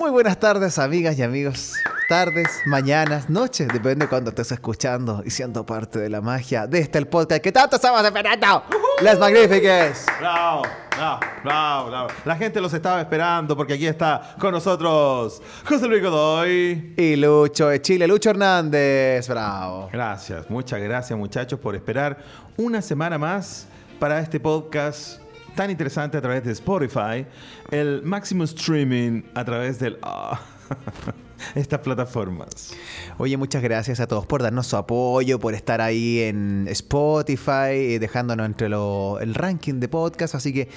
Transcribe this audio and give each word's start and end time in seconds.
Muy 0.00 0.10
buenas 0.10 0.40
tardes, 0.40 0.78
amigas 0.78 1.18
y 1.18 1.22
amigos. 1.22 1.74
Tardes, 2.08 2.48
mañanas, 2.64 3.28
noches, 3.28 3.68
depende 3.68 4.06
de 4.06 4.08
cuando 4.08 4.30
estés 4.30 4.50
escuchando 4.50 5.22
y 5.26 5.30
siendo 5.30 5.66
parte 5.66 5.98
de 5.98 6.08
la 6.08 6.22
magia 6.22 6.66
de 6.66 6.78
este 6.78 6.96
el 6.96 7.06
podcast 7.06 7.42
que 7.42 7.52
tanto 7.52 7.76
estamos 7.76 8.02
esperando. 8.02 8.64
Las 9.02 9.18
magníficas. 9.18 10.06
Bravo, 10.18 10.62
bravo, 10.96 11.20
bravo, 11.44 11.90
bravo. 11.90 12.08
La 12.24 12.34
gente 12.36 12.62
los 12.62 12.72
estaba 12.72 13.02
esperando 13.02 13.54
porque 13.54 13.74
aquí 13.74 13.86
está 13.86 14.36
con 14.38 14.52
nosotros 14.52 15.42
José 15.68 15.86
Luis 15.86 16.02
Godoy. 16.02 16.94
Y 16.96 17.16
Lucho 17.16 17.68
de 17.68 17.82
Chile, 17.82 18.06
Lucho 18.06 18.30
Hernández. 18.30 19.28
Bravo. 19.28 19.90
Gracias, 19.92 20.48
muchas 20.48 20.80
gracias 20.80 21.18
muchachos 21.18 21.60
por 21.60 21.76
esperar 21.76 22.16
una 22.56 22.80
semana 22.80 23.18
más 23.18 23.66
para 23.98 24.18
este 24.20 24.40
podcast 24.40 25.20
tan 25.54 25.70
interesante 25.70 26.16
a 26.16 26.20
través 26.20 26.44
de 26.44 26.52
Spotify, 26.52 27.26
el 27.70 28.02
máximo 28.02 28.44
streaming 28.44 29.22
a 29.34 29.44
través 29.44 29.78
del... 29.78 29.98
ah, 30.02 30.40
estas 31.54 31.80
plataformas. 31.80 32.74
Oye, 33.18 33.36
muchas 33.36 33.62
gracias 33.62 34.00
a 34.00 34.06
todos 34.06 34.26
por 34.26 34.42
darnos 34.42 34.66
su 34.66 34.76
apoyo, 34.76 35.38
por 35.38 35.54
estar 35.54 35.80
ahí 35.80 36.20
en 36.20 36.66
Spotify, 36.68 37.72
eh, 37.72 37.98
dejándonos 37.98 38.46
entre 38.46 38.66
el 38.66 39.34
ranking 39.34 39.80
de 39.80 39.88
podcast, 39.88 40.34
así 40.34 40.52
que 40.52 40.68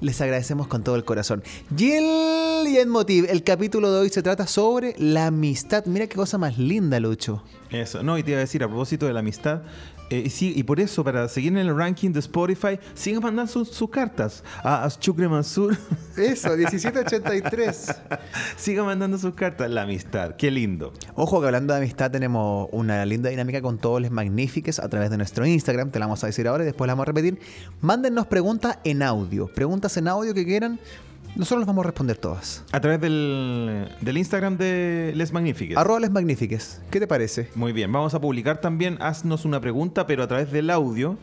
les 0.00 0.20
agradecemos 0.20 0.66
con 0.66 0.82
todo 0.82 0.96
el 0.96 1.04
corazón. 1.04 1.42
Y 1.76 1.92
el 1.92 2.64
Leitmotiv, 2.64 3.26
el 3.28 3.42
capítulo 3.42 3.92
de 3.92 4.00
hoy 4.00 4.08
se 4.10 4.22
trata 4.22 4.46
sobre 4.46 4.94
la 4.98 5.26
amistad. 5.26 5.84
Mira 5.86 6.06
qué 6.06 6.16
cosa 6.16 6.38
más 6.38 6.58
linda, 6.58 7.00
Lucho. 7.00 7.42
Eso, 7.70 8.02
no, 8.02 8.18
y 8.18 8.22
te 8.22 8.30
iba 8.32 8.38
a 8.38 8.40
decir 8.40 8.62
a 8.64 8.68
propósito 8.68 9.06
de 9.06 9.12
la 9.12 9.20
amistad, 9.20 9.62
eh, 10.10 10.24
y 10.26 10.30
sí, 10.30 10.52
y 10.56 10.64
por 10.64 10.80
eso, 10.80 11.04
para 11.04 11.28
seguir 11.28 11.52
en 11.52 11.58
el 11.58 11.76
ranking 11.76 12.10
de 12.10 12.18
Spotify, 12.18 12.80
sigan 12.94 13.22
mandando 13.22 13.50
sus, 13.50 13.68
sus 13.68 13.88
cartas 13.90 14.42
a 14.64 14.84
Ashukre 14.84 15.28
Mansur. 15.28 15.76
Eso, 16.16 16.56
1783. 16.56 17.94
sigan 18.56 18.86
mandando 18.86 19.18
sus 19.18 19.34
cartas. 19.34 19.70
La 19.70 19.82
amistad, 19.82 20.34
qué 20.34 20.50
lindo. 20.50 20.92
Ojo 21.14 21.40
que 21.40 21.46
hablando 21.46 21.72
de 21.72 21.78
amistad 21.78 22.10
tenemos 22.10 22.68
una 22.72 23.06
linda 23.06 23.30
dinámica 23.30 23.62
con 23.62 23.78
todos 23.78 24.02
los 24.02 24.10
magníficos 24.10 24.80
a 24.80 24.88
través 24.88 25.10
de 25.10 25.16
nuestro 25.16 25.46
Instagram, 25.46 25.92
te 25.92 26.00
la 26.00 26.06
vamos 26.06 26.24
a 26.24 26.26
decir 26.26 26.48
ahora 26.48 26.64
y 26.64 26.66
después 26.66 26.88
la 26.88 26.94
vamos 26.94 27.04
a 27.04 27.12
repetir. 27.12 27.38
Mándennos 27.80 28.26
preguntas 28.26 28.78
en 28.82 29.04
audio, 29.04 29.46
preguntas 29.46 29.89
en 29.96 30.08
audio 30.08 30.34
que 30.34 30.44
quieran, 30.44 30.78
nosotros 31.36 31.60
las 31.60 31.66
vamos 31.66 31.84
a 31.84 31.86
responder 31.86 32.18
todas. 32.18 32.64
A 32.72 32.80
través 32.80 33.00
del, 33.00 33.88
del 34.00 34.18
Instagram 34.18 34.56
de 34.56 35.12
Les 35.14 35.32
Magnifiques. 35.32 35.76
Arroba 35.76 36.00
les 36.00 36.10
magnífiques, 36.10 36.80
¿qué 36.90 36.98
te 36.98 37.06
parece? 37.06 37.48
Muy 37.54 37.72
bien, 37.72 37.92
vamos 37.92 38.14
a 38.14 38.20
publicar 38.20 38.60
también, 38.60 38.98
haznos 39.00 39.44
una 39.44 39.60
pregunta, 39.60 40.06
pero 40.06 40.24
a 40.24 40.28
través 40.28 40.50
del 40.50 40.70
audio, 40.70 41.16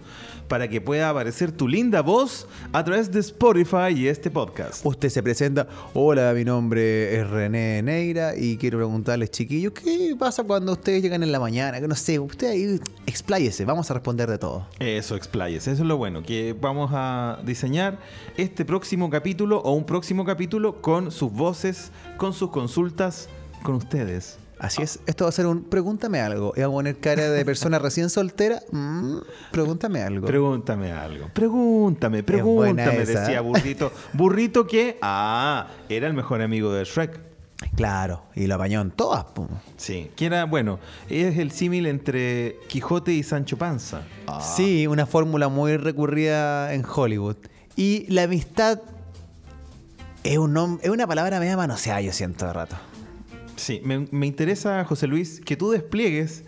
para 0.48 0.70
que 0.70 0.80
pueda 0.80 1.10
aparecer 1.10 1.52
tu 1.52 1.68
linda 1.68 2.02
voz 2.02 2.48
a 2.72 2.84
través 2.84 3.12
de 3.12 3.20
Spotify 3.20 3.94
y 3.96 4.08
este 4.08 4.32
podcast. 4.32 4.86
Usted 4.86 5.10
se 5.10 5.22
presenta, 5.22 5.68
hola, 5.94 6.34
mi 6.34 6.46
nombre 6.46 7.20
es 7.20 7.30
René 7.30 7.84
Neira 7.84 8.36
y 8.36 8.58
quiero 8.58 8.78
preguntarles, 8.78 9.32
chiquillos, 9.32 9.74
¿qué 9.74 10.16
pasa 10.18 10.44
cuando 10.44 10.72
ustedes 10.72 11.04
llegan 11.04 11.22
en 11.22 11.34
la 11.34 11.40
mañana? 11.40 11.82
Que 11.82 11.88
no 11.88 11.96
sé, 11.96 12.18
usted 12.18 12.52
ahí 12.52 12.80
expláyese, 13.06 13.66
vamos 13.66 13.92
a 13.92 13.94
responder 13.94 14.30
de 14.30 14.38
todo. 14.38 14.68
Eso, 14.80 15.18
explayes, 15.18 15.68
eso 15.68 15.84
es 15.84 15.88
lo 15.88 15.98
bueno, 15.98 16.24
que 16.24 16.56
vamos 16.60 16.92
a 16.94 17.40
diseñar 17.46 18.00
este 18.38 18.64
próximo 18.64 19.10
capítulo 19.10 19.60
o 19.60 19.74
un 19.74 19.84
próximo 19.84 19.97
capítulo 20.26 20.82
con 20.82 21.12
sus 21.12 21.32
voces, 21.32 21.92
con 22.18 22.34
sus 22.34 22.52
consultas, 22.52 23.30
con 23.64 23.76
ustedes. 23.76 24.38
Así 24.60 24.82
es, 24.82 25.00
esto 25.06 25.26
va 25.26 25.30
a 25.30 25.32
ser 25.32 25.46
un 25.46 25.64
pregúntame 25.64 26.20
algo. 26.20 26.52
Y 26.56 26.62
a 26.62 26.68
poner 26.68 26.98
cara 26.98 27.30
de 27.30 27.46
persona 27.46 27.78
recién 27.78 28.10
soltera. 28.10 28.62
Mm, 28.72 29.18
pregúntame 29.52 30.02
algo. 30.02 30.26
Pregúntame 30.26 30.92
algo. 30.92 31.30
Pregúntame, 31.34 32.24
pregúntame, 32.24 33.06
decía 33.06 33.42
Burrito. 33.42 33.92
Burrito 34.14 34.66
que, 34.66 34.98
ah, 35.02 35.68
era 35.90 36.08
el 36.08 36.14
mejor 36.14 36.42
amigo 36.42 36.74
de 36.74 36.86
Shrek. 36.86 37.20
Claro, 37.76 38.24
y 38.36 38.46
lo 38.46 38.56
apañó 38.56 38.82
en 38.82 38.92
todas. 38.92 39.26
Sí, 39.78 40.12
que 40.16 40.28
era, 40.28 40.46
bueno, 40.46 40.80
es 41.10 41.38
el 41.38 41.52
símil 41.52 41.88
entre 41.88 42.58
Quijote 42.68 43.14
y 43.14 43.24
Sancho 43.24 43.58
Panza. 43.58 44.02
Sí, 44.42 44.86
una 44.88 45.06
fórmula 45.06 45.48
muy 45.48 45.78
recurrida 45.78 46.74
en 46.74 46.84
Hollywood. 46.86 47.38
Y 47.76 48.12
la 48.12 48.24
amistad 48.24 48.80
es, 50.24 50.38
un 50.38 50.80
es 50.82 50.90
una 50.90 51.08
palabra 51.08 51.40
media 51.40 51.58
manoseada, 51.58 52.02
yo 52.02 52.12
siento 52.12 52.46
de 52.46 52.54
rato. 52.54 52.76
Sí, 53.56 53.82
me, 53.84 54.08
me 54.12 54.28
interesa, 54.28 54.84
José 54.86 55.08
Luis, 55.08 55.42
que 55.42 55.56
tú 55.58 55.72
despliegues 55.72 56.44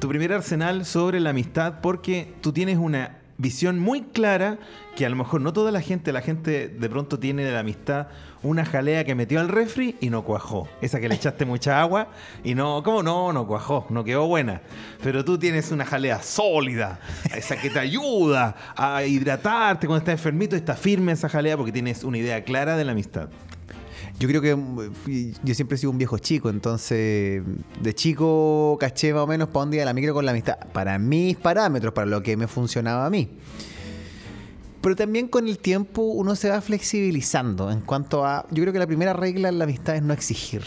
tu 0.00 0.08
primer 0.08 0.32
arsenal 0.32 0.84
sobre 0.84 1.20
la 1.20 1.30
amistad 1.30 1.80
porque 1.80 2.34
tú 2.40 2.52
tienes 2.52 2.78
una 2.78 3.18
visión 3.38 3.78
muy 3.78 4.02
clara 4.02 4.58
que 4.96 5.04
a 5.04 5.08
lo 5.08 5.16
mejor 5.16 5.40
no 5.40 5.52
toda 5.52 5.72
la 5.72 5.80
gente, 5.80 6.12
la 6.12 6.20
gente 6.20 6.68
de 6.68 6.88
pronto 6.88 7.18
tiene 7.18 7.44
de 7.44 7.52
la 7.52 7.60
amistad 7.60 8.08
una 8.44 8.64
jalea 8.64 9.04
que 9.04 9.14
metió 9.14 9.40
al 9.40 9.48
refri 9.48 9.96
y 10.00 10.10
no 10.10 10.22
cuajó. 10.22 10.68
Esa 10.80 11.00
que 11.00 11.08
le 11.08 11.14
echaste 11.14 11.44
mucha 11.44 11.80
agua 11.80 12.08
y 12.44 12.54
no, 12.54 12.82
¿cómo 12.82 13.02
no? 13.02 13.32
No 13.32 13.46
cuajó, 13.46 13.86
no 13.88 14.04
quedó 14.04 14.26
buena. 14.26 14.60
Pero 15.02 15.24
tú 15.24 15.38
tienes 15.38 15.72
una 15.72 15.84
jalea 15.84 16.22
sólida, 16.22 17.00
esa 17.34 17.56
que 17.56 17.70
te 17.70 17.78
ayuda 17.78 18.54
a 18.76 19.02
hidratarte 19.04 19.86
cuando 19.86 20.00
estás 20.00 20.20
enfermito, 20.20 20.54
está 20.54 20.74
firme 20.74 21.12
esa 21.12 21.28
jalea 21.28 21.56
porque 21.56 21.72
tienes 21.72 22.04
una 22.04 22.18
idea 22.18 22.44
clara 22.44 22.76
de 22.76 22.84
la 22.84 22.92
amistad. 22.92 23.30
Yo 24.18 24.28
creo 24.28 24.40
que 24.40 24.54
mm, 24.54 25.34
yo 25.42 25.54
siempre 25.54 25.76
he 25.76 25.78
sido 25.78 25.90
un 25.90 25.98
viejo 25.98 26.18
chico, 26.18 26.48
entonces 26.48 27.42
de 27.80 27.94
chico 27.94 28.76
caché 28.78 29.12
más 29.12 29.22
o 29.22 29.26
menos 29.26 29.48
para 29.48 29.60
dónde 29.60 29.76
iba 29.78 29.84
la 29.84 29.94
micro 29.94 30.14
con 30.14 30.24
la 30.24 30.30
amistad. 30.30 30.58
Para 30.72 30.98
mis 30.98 31.36
parámetros, 31.36 31.92
para 31.92 32.06
lo 32.06 32.22
que 32.22 32.36
me 32.36 32.46
funcionaba 32.46 33.06
a 33.06 33.10
mí. 33.10 33.28
Pero 34.80 34.96
también 34.96 35.28
con 35.28 35.48
el 35.48 35.58
tiempo 35.58 36.02
uno 36.02 36.36
se 36.36 36.50
va 36.50 36.60
flexibilizando 36.60 37.70
en 37.70 37.80
cuanto 37.80 38.26
a... 38.26 38.46
Yo 38.50 38.62
creo 38.62 38.72
que 38.72 38.78
la 38.78 38.86
primera 38.86 39.14
regla 39.14 39.48
en 39.48 39.58
la 39.58 39.64
amistad 39.64 39.96
es 39.96 40.02
no 40.02 40.12
exigir. 40.12 40.62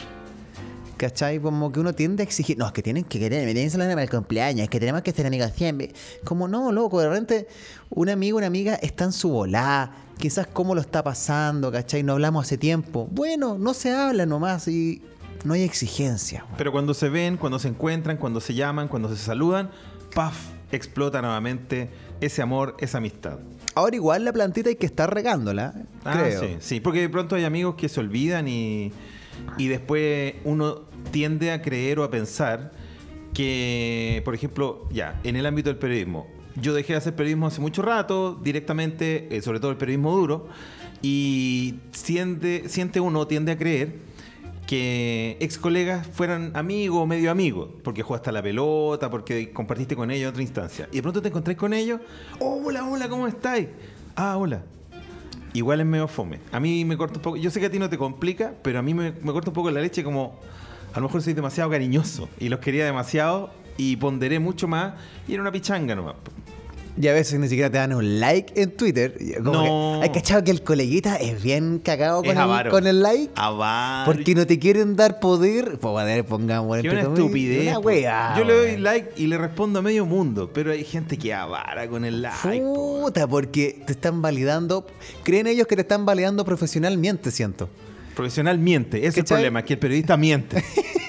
¿Cachai? 0.98 1.40
Como 1.40 1.72
que 1.72 1.80
uno 1.80 1.94
tiende 1.94 2.24
a 2.24 2.26
exigir. 2.26 2.58
No, 2.58 2.66
es 2.66 2.72
que 2.72 2.82
tienen 2.82 3.04
que 3.04 3.20
querer, 3.20 3.46
me 3.46 3.54
tienen 3.54 3.66
que 3.68 3.72
celebrar 3.72 4.00
el 4.00 4.10
cumpleaños, 4.10 4.64
es 4.64 4.70
que 4.70 4.80
tenemos 4.80 5.02
que 5.04 5.12
ser 5.12 5.26
amigos 5.28 5.52
siempre. 5.56 5.92
Como 6.24 6.48
no, 6.48 6.72
loco, 6.72 7.00
de 7.00 7.08
repente 7.10 7.48
un 7.90 8.10
amigo, 8.10 8.38
una 8.38 8.48
amiga 8.48 8.76
está 8.76 9.04
en 9.04 9.12
su 9.12 9.30
volá, 9.30 9.92
quizás 10.18 10.48
cómo 10.48 10.74
lo 10.76 10.82
está 10.82 11.04
pasando, 11.04 11.72
¿cachai? 11.72 12.02
No 12.04 12.14
hablamos 12.14 12.46
hace 12.48 12.58
tiempo. 12.58 13.08
Bueno, 13.12 13.58
no 13.60 13.74
se 13.76 13.94
habla 13.94 14.26
nomás 14.26 14.68
y 14.68 15.02
no 15.44 15.54
hay 15.54 15.62
exigencia. 15.62 16.46
Pero 16.58 16.72
cuando 16.72 16.94
se 16.96 17.10
ven, 17.10 17.38
cuando 17.38 17.60
se 17.60 17.68
encuentran, 17.68 18.18
cuando 18.18 18.42
se 18.42 18.56
llaman, 18.56 18.88
cuando 18.88 19.08
se 19.10 19.18
saludan, 19.24 19.70
¡paf! 20.16 20.36
explota 20.72 21.22
nuevamente 21.22 21.90
ese 22.20 22.42
amor, 22.42 22.76
esa 22.80 22.98
amistad. 22.98 23.38
Ahora 23.74 23.96
igual 23.96 24.26
la 24.26 24.34
plantita 24.34 24.68
hay 24.70 24.76
que 24.76 24.88
estar 24.88 25.14
regándola, 25.14 25.74
Ah, 26.04 26.14
creo. 26.24 26.42
sí, 26.42 26.58
sí, 26.60 26.80
porque 26.82 27.00
de 27.00 27.10
pronto 27.10 27.36
hay 27.36 27.46
amigos 27.46 27.76
que 27.76 27.88
se 27.88 28.00
olvidan 28.02 28.48
y, 28.50 28.92
y 29.58 29.68
después 29.68 30.36
uno 30.44 30.82
tiende 31.12 31.52
a 31.52 31.62
creer 31.62 32.00
o 32.00 32.04
a 32.04 32.12
pensar 32.12 32.72
que, 33.34 34.22
por 34.26 34.34
ejemplo, 34.34 34.88
ya, 34.92 35.20
en 35.24 35.36
el 35.36 35.46
ámbito 35.46 35.70
del 35.70 35.78
periodismo, 35.78 36.28
yo 36.56 36.74
dejé 36.74 36.94
de 36.94 36.98
hacer 36.98 37.16
periodismo 37.16 37.48
hace 37.48 37.62
mucho 37.62 37.82
rato, 37.82 38.40
directamente, 38.42 39.28
eh, 39.36 39.42
sobre 39.42 39.60
todo 39.60 39.72
el 39.72 39.78
periodismo 39.78 40.16
duro, 40.16 40.48
y 41.02 41.76
siente, 41.92 42.68
siente 42.68 43.00
uno, 43.00 43.28
tiende 43.28 43.52
a 43.52 43.58
creer 43.58 43.96
que 44.66 45.38
ex 45.40 45.58
colegas 45.58 46.06
fueran 46.08 46.52
amigos 46.56 47.00
o 47.02 47.06
medio 47.06 47.32
amigos, 47.32 47.70
porque 47.84 48.04
jugaste 48.04 48.30
a 48.30 48.34
la 48.34 48.44
pelota, 48.44 49.10
porque 49.10 49.52
compartiste 49.54 49.96
con 49.96 50.12
ellos 50.12 50.24
en 50.24 50.30
otra 50.30 50.42
instancia. 50.42 50.90
Y 50.92 50.98
de 50.98 51.02
pronto 51.02 51.22
te 51.22 51.30
encontrás 51.30 51.56
con 51.56 51.74
ellos, 51.74 52.02
oh, 52.40 52.62
hola, 52.66 52.86
hola, 52.88 53.08
¿cómo 53.08 53.28
estáis? 53.28 53.68
Ah, 54.16 54.36
hola. 54.38 54.64
Igual 55.58 55.80
es 55.80 55.88
medio 55.88 56.08
fome. 56.08 56.40
A 56.52 56.60
mí 56.60 56.86
me 56.86 56.96
corta 56.98 57.16
un 57.16 57.24
poco, 57.24 57.36
yo 57.36 57.50
sé 57.50 57.60
que 57.60 57.66
a 57.66 57.72
ti 57.72 57.80
no 57.80 57.90
te 57.90 57.98
complica, 57.98 58.54
pero 58.62 58.78
a 58.78 58.84
mí 58.84 58.94
me, 58.94 59.12
me 59.12 59.32
corta 59.32 59.50
un 59.50 59.56
poco 59.56 59.72
la 59.72 59.82
leche 59.82 60.04
como, 60.04 60.40
a 60.94 61.00
lo 61.00 61.08
mejor 61.08 61.24
soy 61.24 61.34
demasiado 61.34 61.72
cariñoso 61.72 62.30
y 62.40 62.50
los 62.50 62.60
quería 62.60 62.86
demasiado 62.86 63.50
y 63.76 63.96
ponderé 63.96 64.38
mucho 64.38 64.68
más 64.68 64.94
y 65.28 65.34
era 65.34 65.42
una 65.42 65.52
pichanga 65.52 65.96
nomás. 65.96 66.14
Y 67.00 67.08
a 67.08 67.14
veces 67.14 67.40
ni 67.40 67.48
siquiera 67.48 67.70
te 67.70 67.78
dan 67.78 67.94
un 67.94 68.20
like 68.20 68.60
en 68.60 68.72
Twitter. 68.72 69.16
Como 69.44 69.54
No. 69.54 70.00
que- 70.02 70.06
¿Hay 70.08 70.12
cachado 70.12 70.44
que 70.44 70.50
el 70.52 70.64
coleguita 70.64 71.16
es 71.18 71.42
bien 71.44 71.80
cagado 71.84 72.24
con, 72.24 72.36
el, 72.38 72.70
con 72.70 72.88
el 72.88 73.04
like? 73.04 73.30
Avaro. 73.36 74.12
Porque 74.12 74.34
no 74.34 74.48
te 74.48 74.58
quieren 74.58 74.96
dar 74.96 75.20
poder. 75.20 75.78
Pues 75.80 76.24
pongamos 76.24 76.82
Qué 76.82 76.90
una 76.90 77.02
estupidez. 77.02 77.68
Una 77.70 77.80
wea, 77.80 78.34
Yo 78.38 78.44
le 78.44 78.54
doy 78.54 78.78
like 78.78 79.12
y 79.16 79.28
le 79.28 79.38
respondo 79.38 79.80
a 79.80 79.82
medio 79.84 80.06
mundo, 80.08 80.50
pero 80.52 80.72
hay 80.72 80.84
gente 80.84 81.18
que 81.18 81.34
avara 81.34 81.88
con 81.88 82.04
el 82.04 82.22
like. 82.24 82.62
po. 82.62 83.02
Puta, 83.04 83.28
porque 83.28 83.84
te 83.86 83.94
están 83.94 84.22
validando. 84.22 84.88
Creen 85.24 85.46
ellos 85.48 85.68
que 85.68 85.76
te 85.76 85.84
están 85.84 86.06
validando 86.06 86.44
profesionalmente, 86.46 87.30
siento. 87.32 87.70
Profesional 88.16 88.58
miente, 88.58 88.98
ese 88.98 89.08
es 89.10 89.18
el 89.18 89.26
problema, 89.26 89.64
que 89.64 89.74
el 89.74 89.80
periodista 89.80 90.18
miente. 90.18 90.64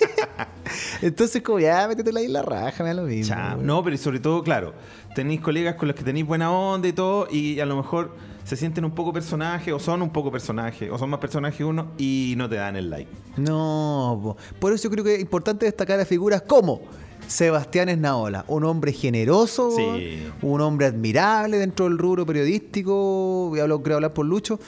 Entonces, 1.03 1.43
como 1.43 1.61
ya, 1.61 1.87
métete 1.89 2.11
ahí 2.19 2.25
en 2.27 2.33
la 2.33 2.43
raja, 2.43 2.83
me 2.83 2.91
da 2.91 2.95
lo 2.95 3.03
mismo. 3.03 3.35
No, 3.63 3.83
pero 3.85 3.97
sobre 3.97 4.21
todo, 4.21 4.43
claro, 4.43 4.75
tenéis 5.15 5.41
colegas 5.41 5.75
con 5.77 5.89
los 5.89 5.97
que 5.97 6.03
tenéis 6.03 6.27
buena 6.27 6.51
onda 6.51 6.89
y 6.89 6.93
todo, 6.93 7.29
y 7.31 7.61
a 7.61 7.67
lo 7.67 7.77
mejor 7.77 8.15
se 8.45 8.57
sienten 8.57 8.85
un 8.85 8.93
poco 8.93 9.13
personajes, 9.13 9.73
o 9.75 9.79
son 9.79 10.03
un 10.03 10.11
poco 10.11 10.31
personajes, 10.33 10.91
o 10.91 10.99
son 10.99 11.11
más 11.11 11.21
personajes 11.21 11.61
uno, 11.61 11.93
y 11.99 12.35
no 12.37 12.49
te 12.49 12.57
dan 12.57 12.77
el 12.77 12.89
like. 12.91 13.11
No, 13.37 14.19
po. 14.23 14.37
por 14.59 14.73
eso 14.73 14.85
yo 14.85 14.91
creo 14.91 15.05
que 15.05 15.15
es 15.17 15.21
importante 15.21 15.67
destacar 15.67 16.01
a 16.01 16.05
figuras 16.05 16.43
como 16.43 16.81
Sebastián 17.27 17.91
Esnaola, 17.91 18.45
un 18.49 18.65
hombre 18.65 18.93
generoso, 18.93 19.71
Sí. 19.71 20.23
un 20.41 20.61
hombre 20.63 20.87
admirable 20.87 21.59
dentro 21.59 21.85
del 21.87 21.99
rubro 21.99 22.25
periodístico, 22.25 23.53
y 23.55 23.61
hablo, 23.61 23.83
creo 23.83 23.97
hablar 23.97 24.15
por 24.15 24.25
Lucho, 24.27 24.59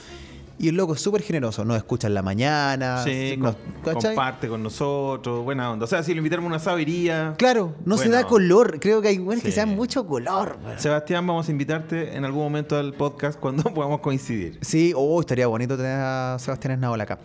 Y 0.61 0.67
el 0.67 0.75
loco 0.75 0.93
es 0.93 1.01
súper 1.01 1.23
generoso, 1.23 1.65
nos 1.65 1.75
escucha 1.75 2.05
en 2.07 2.13
la 2.13 2.21
mañana. 2.21 3.03
Sí, 3.03 3.35
nos- 3.35 3.55
¿cachai? 3.83 4.13
comparte 4.13 4.47
con 4.47 4.61
nosotros, 4.61 5.43
buena 5.43 5.71
onda. 5.71 5.85
O 5.85 5.87
sea, 5.87 6.03
si 6.03 6.13
lo 6.13 6.19
invitamos 6.19 6.43
a 6.45 6.47
una 6.49 6.59
sabería. 6.59 7.33
Claro, 7.35 7.73
no 7.83 7.97
se 7.97 8.09
da 8.09 8.27
color. 8.27 8.79
Creo 8.79 9.01
que 9.01 9.07
hay 9.07 9.17
buenos 9.17 9.43
que 9.43 9.49
se 9.51 9.59
dan 9.59 9.75
mucho 9.75 10.05
color. 10.05 10.59
Sebastián, 10.77 11.25
vamos 11.25 11.47
a 11.47 11.51
invitarte 11.51 12.15
en 12.15 12.25
algún 12.25 12.43
momento 12.43 12.77
al 12.77 12.93
podcast 12.93 13.39
cuando 13.39 13.63
podamos 13.73 14.01
coincidir. 14.01 14.59
Sí, 14.61 14.93
oh, 14.95 15.19
estaría 15.19 15.47
bonito 15.47 15.75
tener 15.75 15.97
a 15.99 16.37
Sebastián 16.37 16.73
Esnaola 16.73 17.05
acá. 17.05 17.17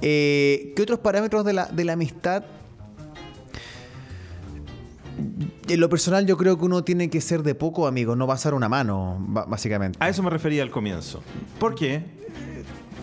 Eh, 0.00 0.72
¿Qué 0.74 0.82
otros 0.82 0.98
parámetros 0.98 1.44
de 1.44 1.52
la, 1.52 1.66
de 1.66 1.84
la 1.84 1.92
amistad? 1.92 2.42
En 5.68 5.78
lo 5.78 5.88
personal, 5.88 6.26
yo 6.26 6.36
creo 6.36 6.58
que 6.58 6.64
uno 6.64 6.82
tiene 6.82 7.08
que 7.10 7.20
ser 7.20 7.44
de 7.44 7.54
poco 7.54 7.86
amigo, 7.86 8.16
no 8.16 8.26
pasar 8.26 8.54
una 8.54 8.68
mano, 8.68 9.18
básicamente. 9.46 9.98
A 10.00 10.08
eso 10.08 10.20
me 10.22 10.30
refería 10.30 10.64
al 10.64 10.70
comienzo. 10.72 11.22
¿Por 11.60 11.76
qué? 11.76 12.21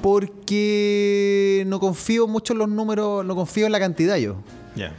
Porque 0.02 1.64
no 1.68 1.80
confío 1.80 2.28
mucho 2.28 2.54
en 2.54 2.60
los 2.60 2.70
números, 2.70 3.26
no 3.26 3.36
confío 3.36 3.66
en 3.66 3.72
la 3.72 3.80
cantidad 3.80 4.18
yo. 4.18 4.36
Ya. 4.76 4.94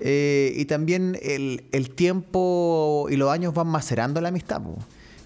Eh, 0.00 0.52
y 0.56 0.64
también 0.66 1.18
el, 1.22 1.64
el 1.72 1.90
tiempo 1.90 3.06
y 3.10 3.16
los 3.16 3.30
años 3.30 3.54
van 3.54 3.66
macerando 3.68 4.20
la 4.20 4.28
amistad, 4.28 4.62
po, 4.62 4.76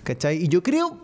¿cachai? 0.05 0.37
Y 0.45 0.49
yo 0.49 0.63
creo, 0.63 0.97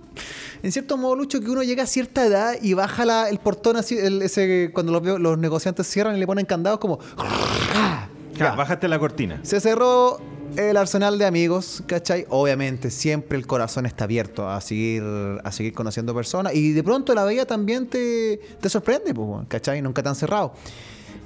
en 0.63 0.71
cierto 0.73 0.97
modo, 0.97 1.17
Lucho, 1.17 1.41
que 1.41 1.51
uno 1.51 1.63
llega 1.63 1.83
a 1.83 1.87
cierta 1.87 2.25
edad 2.25 2.55
y 2.63 2.75
baja 2.75 3.05
la- 3.05 3.29
el 3.29 3.39
portón 3.39 3.77
así, 3.77 3.97
el- 3.99 4.23
ese, 4.23 4.71
cuando 4.73 4.93
los, 4.93 5.21
los 5.21 5.37
negociantes 5.39 5.87
cierran 5.89 6.17
y 6.17 6.21
le 6.21 6.27
ponen 6.27 6.47
candados 6.47 6.79
como... 6.79 6.99
Ja, 7.17 8.09
Ya. 8.39 8.53
Bájate 8.55 8.87
la 8.87 8.99
cortina. 8.99 9.41
Se 9.43 9.61
cerró 9.61 10.21
el 10.57 10.77
arsenal 10.77 11.19
de 11.19 11.27
amigos, 11.27 11.83
¿cachai? 11.87 12.27
Obviamente, 12.29 12.91
siempre 12.91 13.37
el 13.39 13.47
corazón 13.47 13.87
está 13.87 14.05
abierto 14.05 14.49
a 14.49 14.61
seguir, 14.61 15.03
a 15.43 15.53
seguir 15.53 15.73
conociendo 15.73 16.15
personas. 16.15 16.55
Y 16.55 16.73
de 16.73 16.83
pronto 16.83 17.15
la 17.15 17.25
vida 17.25 17.45
también 17.45 17.87
te, 17.87 18.41
te 18.61 18.69
sorprende, 18.69 19.15
pues, 19.15 19.47
¿cachai? 19.49 19.83
Nunca 19.83 20.03
tan 20.03 20.15
cerrado. 20.15 20.55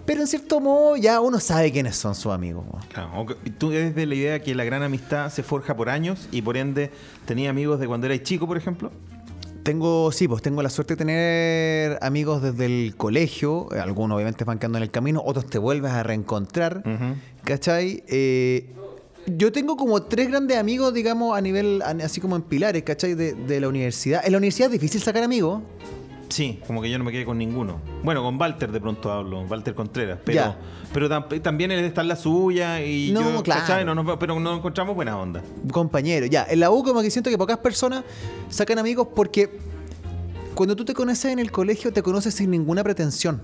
Pero 0.07 0.23
en 0.23 0.27
cierto 0.27 0.61
modo 0.61 0.97
ya 0.97 1.21
uno 1.21 1.39
sabe 1.39 1.71
quiénes 1.71 1.97
son 1.97 2.15
sus 2.15 2.33
amigos. 2.33 2.65
Claro, 2.93 3.27
tú 3.59 3.71
eres 3.71 3.95
de 3.95 4.07
la 4.07 4.15
idea 4.15 4.41
que 4.41 4.55
la 4.55 4.65
gran 4.65 4.83
amistad 4.83 5.31
se 5.31 5.43
forja 5.43 5.77
por 5.77 5.89
años 5.89 6.29
y 6.33 6.43
por 6.43 6.57
ende 6.57 6.91
tenía 7.27 7.51
amigos 7.51 7.79
de 7.79 7.87
cuando 7.87 8.07
eras 8.07 8.23
chico, 8.23 8.47
por 8.47 8.57
ejemplo. 8.57 8.91
Tengo, 9.63 10.11
sí, 10.11 10.27
pues 10.27 10.43
tengo 10.43 10.63
la 10.63 10.71
suerte 10.71 10.95
de 10.95 10.99
tener 10.99 11.99
amigos 12.03 12.43
desde 12.43 12.65
el 12.65 12.97
colegio. 12.97 13.69
Algunos 13.73 14.17
obviamente 14.17 14.45
van 14.45 14.59
quedando 14.59 14.79
en 14.79 14.85
el 14.85 14.91
camino, 14.91 15.23
otros 15.25 15.47
te 15.47 15.59
vuelves 15.59 15.93
a 15.93 16.03
reencontrar. 16.03 16.79
Ujú. 16.79 17.17
¿Cachai? 17.45 18.03
Eh, 18.09 18.75
yo 19.37 19.53
tengo 19.53 19.77
como 19.77 20.03
tres 20.03 20.29
grandes 20.29 20.57
amigos, 20.59 20.93
digamos, 20.95 21.37
a 21.37 21.41
nivel, 21.41 21.83
así 21.83 22.21
como 22.21 22.37
en 22.37 22.43
pilares, 22.43 22.83
¿cachai? 22.83 23.15
De, 23.15 23.35
de 23.35 23.61
la 23.61 23.69
universidad. 23.69 24.23
En 24.25 24.33
la 24.33 24.39
universidad 24.39 24.67
es 24.67 24.73
difícil 24.73 25.01
sacar 25.01 25.23
amigos. 25.23 25.63
Sí, 26.29 26.61
como 26.67 26.81
que 26.81 26.89
yo 26.89 26.97
no 26.97 27.03
me 27.03 27.11
quedé 27.11 27.25
con 27.25 27.39
ninguno. 27.39 27.81
Bueno, 28.05 28.23
con 28.23 28.41
Walter 28.41 28.71
de 28.71 28.81
pronto 28.81 29.11
hablo, 29.11 29.43
Walter 29.43 29.75
Contreras, 29.75 30.21
pero, 30.25 30.35
Ya. 30.37 30.59
pero 30.93 31.09
tam- 31.09 31.43
también 31.43 31.73
él 31.73 31.85
está 31.85 32.03
en 32.03 32.09
la 32.09 32.15
suya 32.15 32.85
y 32.85 33.11
No, 33.11 33.21
yo, 33.23 33.43
claro. 33.43 33.63
¿cachai? 33.63 33.85
No 33.85 34.19
pero 34.19 34.39
nos 34.39 34.57
encontramos 34.59 34.95
buena 34.95 35.19
onda. 35.19 35.43
Compañero, 35.73 36.27
ya. 36.27 36.47
En 36.49 36.61
la 36.61 36.71
U 36.71 36.85
como 36.85 37.03
que 37.03 37.11
siento 37.11 37.31
que 37.31 37.37
pocas 37.39 37.59
personas 37.59 38.05
sacan 38.49 38.79
amigos 38.79 39.09
porque 39.15 39.51
cuando 40.55 40.77
tú 40.77 40.85
te 40.85 40.95
conoces 40.95 41.33
en 41.33 41.41
el 41.41 41.51
colegio 41.51 41.93
te 41.93 42.01
conoces 42.03 42.33
sin 42.35 42.51
ninguna 42.53 42.85
pretensión. 42.85 43.43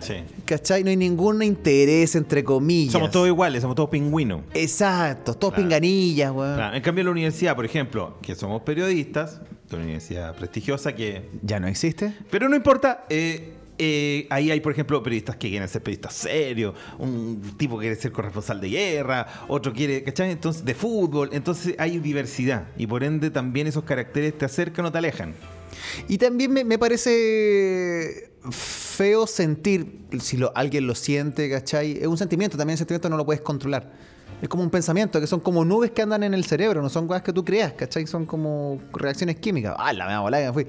Sí. 0.00 0.14
¿Cachai? 0.44 0.84
No 0.84 0.90
hay 0.90 0.96
ningún 0.96 1.42
interés, 1.42 2.14
entre 2.14 2.44
comillas. 2.44 2.92
Somos 2.92 3.10
todos 3.10 3.26
iguales, 3.28 3.60
somos 3.62 3.74
todos 3.76 3.90
pingüinos. 3.90 4.42
Exacto, 4.54 5.34
todos 5.34 5.54
Claro. 5.54 5.64
pinganillas, 5.68 6.32
weón. 6.32 6.54
Claro, 6.56 6.76
En 6.76 6.82
cambio, 6.82 7.00
en 7.02 7.06
la 7.06 7.12
universidad, 7.12 7.56
por 7.56 7.64
ejemplo, 7.64 8.16
que 8.22 8.34
somos 8.34 8.62
periodistas, 8.62 9.40
una 9.72 9.82
universidad 9.82 10.34
prestigiosa 10.34 10.94
que 10.94 11.28
¿Ya 11.42 11.60
no 11.60 11.66
existe? 11.68 12.14
Pero 12.30 12.48
no 12.48 12.56
importa. 12.56 13.04
eh, 13.10 13.54
eh, 13.80 14.26
ahí 14.30 14.50
hay, 14.50 14.58
por 14.60 14.72
ejemplo, 14.72 15.00
periodistas 15.04 15.36
que 15.36 15.48
quieren 15.50 15.68
ser 15.68 15.82
periodistas 15.82 16.14
serios, 16.14 16.74
un 16.98 17.40
tipo 17.56 17.78
quiere 17.78 17.94
ser 17.94 18.10
corresponsal 18.10 18.60
de 18.60 18.70
guerra, 18.70 19.24
otro 19.46 19.72
quiere, 19.72 20.02
¿cachai? 20.02 20.32
Entonces, 20.32 20.64
de 20.64 20.74
fútbol. 20.74 21.30
Entonces 21.32 21.76
hay 21.78 21.98
diversidad 21.98 22.64
y 22.76 22.88
por 22.88 23.04
ende 23.04 23.30
también 23.30 23.68
esos 23.68 23.84
caracteres 23.84 24.36
te 24.36 24.44
acercan 24.46 24.84
o 24.86 24.90
te 24.90 24.98
alejan. 24.98 25.34
Y 26.08 26.18
también 26.18 26.52
me, 26.52 26.64
me 26.64 26.78
parece 26.78 28.30
feo 28.50 29.26
sentir, 29.26 30.00
si 30.20 30.36
lo, 30.36 30.52
alguien 30.56 30.86
lo 30.86 30.94
siente, 30.94 31.50
¿cachai? 31.50 31.98
Es 31.98 32.06
un 32.06 32.18
sentimiento, 32.18 32.56
también 32.56 32.74
el 32.74 32.78
sentimiento 32.78 33.08
no 33.08 33.16
lo 33.16 33.24
puedes 33.26 33.42
controlar. 33.42 33.92
Es 34.40 34.48
como 34.48 34.62
un 34.62 34.70
pensamiento, 34.70 35.20
que 35.20 35.26
son 35.26 35.40
como 35.40 35.64
nubes 35.64 35.90
que 35.90 36.02
andan 36.02 36.22
en 36.22 36.32
el 36.32 36.44
cerebro, 36.44 36.80
no 36.80 36.88
son 36.88 37.08
cosas 37.08 37.22
que 37.22 37.32
tú 37.32 37.44
creas, 37.44 37.72
¿cachai? 37.72 38.06
Son 38.06 38.24
como 38.24 38.80
reacciones 38.92 39.36
químicas. 39.36 39.74
Ah, 39.78 39.92
la 39.92 40.06
me 40.06 40.16
volada 40.18 40.44
que 40.44 40.48
me 40.48 40.52
fui. 40.52 40.66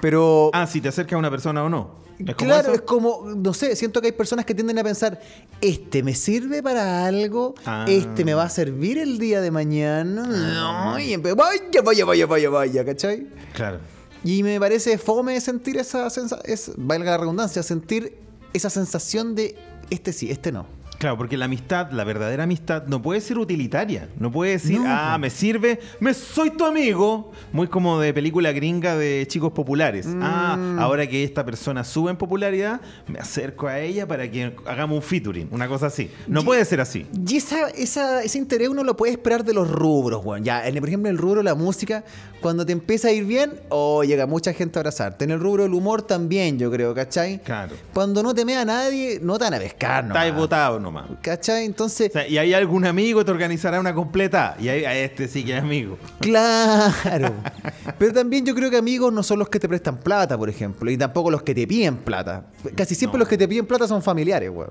Pero... 0.00 0.50
Ah, 0.52 0.66
si 0.66 0.80
te 0.80 0.88
acerca 0.88 1.14
a 1.14 1.18
una 1.18 1.30
persona 1.30 1.62
o 1.62 1.68
no. 1.68 2.02
¿Es 2.18 2.34
como 2.36 2.48
claro, 2.48 2.68
eso? 2.68 2.74
es 2.74 2.80
como, 2.82 3.24
no 3.36 3.54
sé, 3.54 3.74
siento 3.74 4.00
que 4.00 4.08
hay 4.08 4.12
personas 4.12 4.44
que 4.44 4.54
tienden 4.54 4.78
a 4.78 4.84
pensar, 4.84 5.20
este 5.60 6.02
me 6.02 6.14
sirve 6.14 6.62
para 6.62 7.06
algo, 7.06 7.54
Ah. 7.64 7.84
este 7.88 8.24
me 8.24 8.34
va 8.34 8.44
a 8.44 8.48
servir 8.48 8.98
el 8.98 9.18
día 9.18 9.40
de 9.40 9.50
mañana. 9.50 10.26
No, 10.26 10.98
y 10.98 11.16
vaya, 11.16 11.82
vaya, 11.82 12.04
vaya, 12.04 12.26
vaya, 12.26 12.50
vaya, 12.50 12.84
¿cachai? 12.84 13.26
Claro. 13.54 13.78
Y 14.24 14.42
me 14.42 14.58
parece 14.60 14.98
fome 14.98 15.40
sentir 15.40 15.76
esa 15.78 16.08
sensación, 16.10 16.76
valga 16.78 17.12
la 17.12 17.18
redundancia, 17.18 17.62
sentir 17.62 18.16
esa 18.52 18.70
sensación 18.70 19.34
de 19.34 19.56
este 19.90 20.12
sí, 20.12 20.30
este 20.30 20.52
no. 20.52 20.81
Claro, 21.02 21.16
porque 21.18 21.36
la 21.36 21.46
amistad, 21.46 21.90
la 21.90 22.04
verdadera 22.04 22.44
amistad, 22.44 22.84
no 22.86 23.02
puede 23.02 23.20
ser 23.20 23.36
utilitaria. 23.36 24.08
No 24.20 24.30
puede 24.30 24.52
decir, 24.52 24.78
No, 24.80 24.84
ah, 24.86 25.18
me 25.18 25.30
sirve, 25.30 25.80
me 25.98 26.14
soy 26.14 26.50
tu 26.50 26.64
amigo. 26.64 27.32
Muy 27.52 27.66
como 27.66 27.98
de 27.98 28.14
película 28.14 28.52
gringa 28.52 28.94
de 28.96 29.26
chicos 29.26 29.50
populares. 29.52 30.06
Mm. 30.06 30.20
Ah, 30.22 30.76
ahora 30.78 31.04
que 31.08 31.24
esta 31.24 31.44
persona 31.44 31.82
sube 31.82 32.12
en 32.12 32.16
popularidad, 32.16 32.80
me 33.08 33.18
acerco 33.18 33.66
a 33.66 33.80
ella 33.80 34.06
para 34.06 34.30
que 34.30 34.54
hagamos 34.64 34.94
un 34.98 35.02
featuring, 35.02 35.48
una 35.50 35.66
cosa 35.66 35.86
así. 35.86 36.08
No 36.28 36.42
Y- 36.42 36.44
puede 36.44 36.64
ser 36.64 36.80
así. 36.80 37.04
Y 37.26 37.36
esa, 37.36 37.68
esa, 37.70 38.22
ese 38.22 38.38
interés 38.38 38.68
uno 38.68 38.84
lo 38.84 38.96
puede 38.96 39.10
esperar 39.10 39.42
de 39.44 39.54
los 39.54 39.68
rubros, 39.68 40.24
weón. 40.24 40.44
Ya, 40.44 40.68
en, 40.68 40.78
por 40.78 40.86
ejemplo, 40.88 41.08
en 41.10 41.16
el 41.16 41.20
rubro 41.20 41.38
de 41.40 41.44
la 41.46 41.56
música, 41.56 42.04
cuando 42.40 42.64
te 42.64 42.70
empieza 42.70 43.08
a 43.08 43.10
ir 43.10 43.24
bien, 43.24 43.54
oh, 43.70 44.04
llega 44.04 44.26
mucha 44.28 44.52
gente 44.52 44.78
a 44.78 44.82
abrazarte. 44.82 45.24
En 45.24 45.32
el 45.32 45.40
rubro 45.40 45.64
del 45.64 45.74
humor 45.74 46.02
también, 46.02 46.60
yo 46.60 46.70
creo, 46.70 46.94
¿cachai? 46.94 47.40
Claro. 47.42 47.74
Cuando 47.92 48.22
no 48.22 48.32
te 48.32 48.44
mea 48.44 48.64
nadie, 48.64 49.18
no 49.20 49.36
te 49.36 49.44
van 49.44 49.54
a 49.54 49.58
pescar, 49.58 50.04
¿no? 50.04 50.14
Estáis 50.14 50.32
votado 50.32 50.78
nomás. 50.92 51.10
¿Cachai? 51.22 51.64
Entonces, 51.64 52.10
O 52.10 52.12
sea, 52.12 52.28
y 52.28 52.38
hay 52.38 52.52
algún 52.54 52.84
amigo 52.84 53.24
te 53.24 53.30
organizará 53.30 53.80
una 53.80 53.94
completa. 53.94 54.56
Y 54.60 54.68
ahí, 54.68 54.84
a 54.84 54.94
este 54.96 55.28
sí 55.28 55.44
que 55.44 55.56
es 55.56 55.62
amigo. 55.62 55.98
claro. 56.20 57.32
Pero 57.98 58.12
también 58.12 58.44
yo 58.44 58.54
creo 58.54 58.70
que 58.70 58.76
amigos 58.76 59.12
no 59.12 59.22
son 59.22 59.38
los 59.38 59.48
que 59.48 59.58
te 59.58 59.68
prestan 59.68 59.98
plata, 59.98 60.36
por 60.38 60.48
ejemplo, 60.48 60.90
y 60.90 60.96
tampoco 60.96 61.30
los 61.30 61.42
que 61.42 61.54
te 61.54 61.66
piden 61.66 61.96
plata. 61.98 62.46
Casi 62.76 62.94
siempre 62.94 63.18
No. 63.18 63.20
los 63.20 63.28
que 63.28 63.38
te 63.38 63.46
piden 63.48 63.66
plata 63.66 63.86
son 63.86 64.02
familiares, 64.02 64.50
weón. 64.50 64.70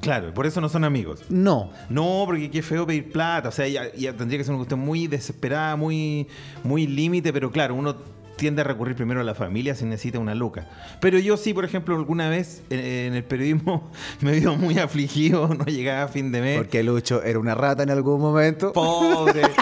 Claro, 0.00 0.32
por 0.32 0.46
eso 0.46 0.62
no 0.62 0.68
son 0.70 0.84
amigos. 0.84 1.20
No. 1.28 1.72
No, 1.90 2.22
porque 2.26 2.50
qué 2.50 2.62
feo 2.62 2.86
pedir 2.86 3.12
plata. 3.12 3.50
O 3.50 3.52
sea, 3.52 3.68
ya, 3.68 3.92
ya 3.94 4.14
tendría 4.14 4.38
que 4.38 4.44
ser 4.44 4.52
una 4.52 4.60
cuestión 4.60 4.80
muy 4.80 5.06
desesperada, 5.06 5.76
muy, 5.76 6.26
muy 6.64 6.86
límite, 6.86 7.32
pero 7.34 7.50
claro, 7.50 7.74
uno 7.74 7.96
tiende 8.40 8.62
a 8.62 8.64
recurrir 8.64 8.96
primero 8.96 9.20
a 9.20 9.24
la 9.24 9.34
familia 9.34 9.74
si 9.74 9.84
necesita 9.84 10.18
una 10.18 10.34
luca. 10.34 10.66
Pero 10.98 11.18
yo 11.18 11.36
sí, 11.36 11.52
por 11.52 11.64
ejemplo, 11.64 11.94
alguna 11.94 12.30
vez 12.30 12.62
en, 12.70 12.80
en 12.80 13.14
el 13.14 13.22
periodismo 13.22 13.90
me 14.20 14.32
vio 14.32 14.56
muy 14.56 14.78
afligido, 14.78 15.48
no 15.54 15.66
llegaba 15.66 16.04
a 16.04 16.08
fin 16.08 16.32
de 16.32 16.40
mes. 16.40 16.58
Porque 16.58 16.82
Lucho 16.82 17.22
era 17.22 17.38
una 17.38 17.54
rata 17.54 17.82
en 17.82 17.90
algún 17.90 18.20
momento. 18.20 18.72
Pobre. 18.72 19.42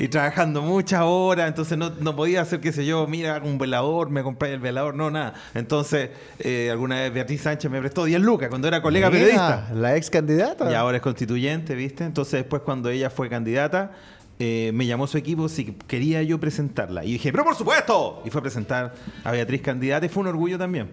Y 0.00 0.08
trabajando 0.08 0.62
muchas 0.62 1.02
horas, 1.04 1.46
entonces 1.46 1.76
no, 1.76 1.90
no 2.00 2.16
podía 2.16 2.40
hacer, 2.40 2.58
qué 2.60 2.72
sé 2.72 2.86
yo, 2.86 3.06
mira, 3.06 3.34
hago 3.34 3.46
un 3.46 3.58
velador, 3.58 4.08
me 4.08 4.22
compré 4.22 4.54
el 4.54 4.58
velador, 4.58 4.94
no, 4.94 5.10
nada. 5.10 5.34
Entonces, 5.52 6.08
eh, 6.38 6.70
alguna 6.70 7.00
vez 7.00 7.12
Beatriz 7.12 7.42
Sánchez 7.42 7.70
me 7.70 7.80
prestó 7.80 8.06
10 8.06 8.18
lucas 8.22 8.48
cuando 8.48 8.66
era 8.66 8.80
colega 8.80 9.10
Mira, 9.10 9.20
periodista. 9.20 9.68
La 9.74 9.96
ex 9.96 10.08
candidata. 10.08 10.70
Y 10.70 10.74
ahora 10.74 10.96
es 10.96 11.02
constituyente, 11.02 11.74
¿viste? 11.74 12.04
Entonces 12.04 12.40
después 12.40 12.62
cuando 12.62 12.88
ella 12.88 13.10
fue 13.10 13.28
candidata, 13.28 13.92
eh, 14.42 14.72
me 14.74 14.86
llamó 14.86 15.06
su 15.06 15.18
equipo 15.18 15.48
si 15.48 15.66
quería 15.86 16.22
yo 16.22 16.40
presentarla. 16.40 17.04
Y 17.04 17.12
dije, 17.12 17.30
pero 17.30 17.44
por 17.44 17.54
supuesto. 17.54 18.22
Y 18.24 18.30
fue 18.30 18.40
a 18.40 18.42
presentar 18.42 18.94
a 19.22 19.30
Beatriz 19.32 19.60
candidata 19.62 20.06
y 20.06 20.08
fue 20.08 20.22
un 20.22 20.28
orgullo 20.28 20.58
también. 20.58 20.90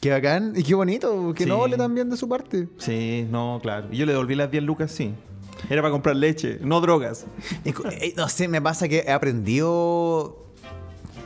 Qué 0.00 0.10
bacán 0.10 0.52
y 0.56 0.62
qué 0.62 0.74
bonito, 0.74 1.34
que 1.34 1.42
Sí. 1.44 1.48
noble 1.50 1.76
también 1.76 2.08
de 2.08 2.16
su 2.16 2.28
parte. 2.28 2.68
Sí, 2.78 3.26
no, 3.30 3.58
claro. 3.60 3.88
Y 3.90 3.96
yo 3.96 4.06
le 4.06 4.12
devolví 4.12 4.34
las 4.36 4.50
10 4.50 4.62
lucas, 4.62 4.92
sí. 4.92 5.12
Era 5.68 5.82
para 5.82 5.90
comprar 5.90 6.14
leche, 6.14 6.58
no 6.62 6.80
drogas. 6.80 7.26
Eh, 7.64 8.14
no 8.16 8.28
sé, 8.28 8.46
me 8.46 8.62
pasa 8.62 8.86
que 8.88 8.98
he 9.06 9.10
aprendido. 9.10 10.44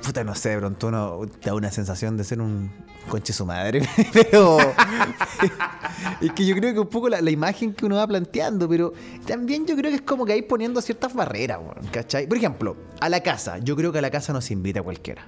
Puta, 0.02 0.24
no 0.24 0.34
sé, 0.34 0.48
de 0.50 0.58
pronto 0.58 0.88
uno 0.88 1.20
da 1.44 1.54
una 1.54 1.70
sensación 1.70 2.16
de 2.16 2.24
ser 2.24 2.40
un 2.40 2.70
conche 3.08 3.34
su 3.34 3.44
madre. 3.44 3.86
Pero. 4.14 4.56
Es 6.22 6.32
que 6.32 6.46
yo 6.46 6.54
creo 6.56 6.72
que 6.72 6.80
un 6.80 6.86
poco 6.88 7.08
la, 7.08 7.20
la 7.20 7.30
imagen 7.30 7.72
que 7.74 7.84
uno 7.86 7.96
va 7.96 8.06
planteando, 8.06 8.68
pero 8.68 8.92
también 9.26 9.66
yo 9.66 9.76
creo 9.76 9.90
que 9.90 9.96
es 9.96 10.02
como 10.02 10.24
que 10.24 10.32
ahí 10.32 10.42
poniendo 10.42 10.80
ciertas 10.80 11.12
barreras, 11.14 11.58
¿cachai? 11.90 12.26
Por 12.26 12.36
ejemplo, 12.38 12.76
a 13.00 13.08
la 13.08 13.20
casa. 13.20 13.58
Yo 13.58 13.76
creo 13.76 13.92
que 13.92 13.98
a 13.98 14.02
la 14.02 14.10
casa 14.10 14.32
no 14.32 14.40
se 14.40 14.52
invita 14.52 14.80
a 14.80 14.82
cualquiera. 14.82 15.26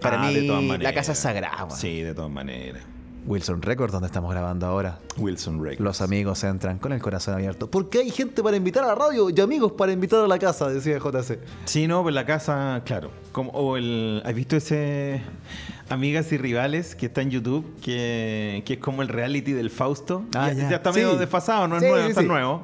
Para 0.00 0.22
Ah, 0.22 0.30
de 0.30 0.42
todas 0.42 0.62
mí, 0.62 0.68
la 0.68 0.72
maneras. 0.74 0.92
casa 0.92 1.12
es 1.12 1.18
sagrada, 1.18 1.64
weón. 1.64 1.76
Sí, 1.78 2.02
de 2.02 2.14
todas 2.14 2.30
maneras. 2.30 2.82
Wilson 3.26 3.60
Records, 3.60 3.92
donde 3.92 4.06
estamos 4.06 4.30
grabando 4.30 4.64
ahora. 4.66 5.00
Wilson 5.18 5.62
Records. 5.62 5.80
Los 5.80 6.00
amigos 6.00 6.42
entran 6.44 6.78
con 6.78 6.92
el 6.92 7.02
corazón 7.02 7.34
abierto. 7.34 7.68
Porque 7.70 7.98
hay 7.98 8.10
gente 8.10 8.42
para 8.42 8.56
invitar 8.56 8.84
a 8.84 8.86
la 8.86 8.94
radio 8.94 9.28
y 9.28 9.38
amigos 9.40 9.72
para 9.72 9.92
invitar 9.92 10.20
a 10.24 10.28
la 10.28 10.38
casa, 10.38 10.68
decía 10.70 10.98
JC. 10.98 11.38
Sí, 11.66 11.86
no, 11.86 12.02
pues 12.02 12.14
la 12.14 12.24
casa, 12.24 12.80
claro. 12.86 13.10
Como, 13.32 13.50
o 13.50 13.76
el, 13.76 14.22
¿Has 14.24 14.34
visto 14.34 14.56
ese...? 14.56 15.20
Amigas 15.90 16.30
y 16.32 16.36
Rivales, 16.38 16.94
que 16.94 17.06
está 17.06 17.22
en 17.22 17.30
YouTube, 17.30 17.64
que, 17.82 18.62
que 18.66 18.74
es 18.74 18.78
como 18.78 19.02
el 19.02 19.08
reality 19.08 19.52
del 19.52 19.70
Fausto. 19.70 20.24
Ah, 20.34 20.52
ya, 20.52 20.68
está 20.76 20.92
medio 20.92 21.12
Sí. 21.12 21.18
desfasado, 21.18 21.66
no 21.68 21.76
es 21.76 21.82
Sí, 21.82 21.88
nuevo, 21.88 22.04
sí, 22.04 22.10
está 22.10 22.22
nuevo. 22.22 22.62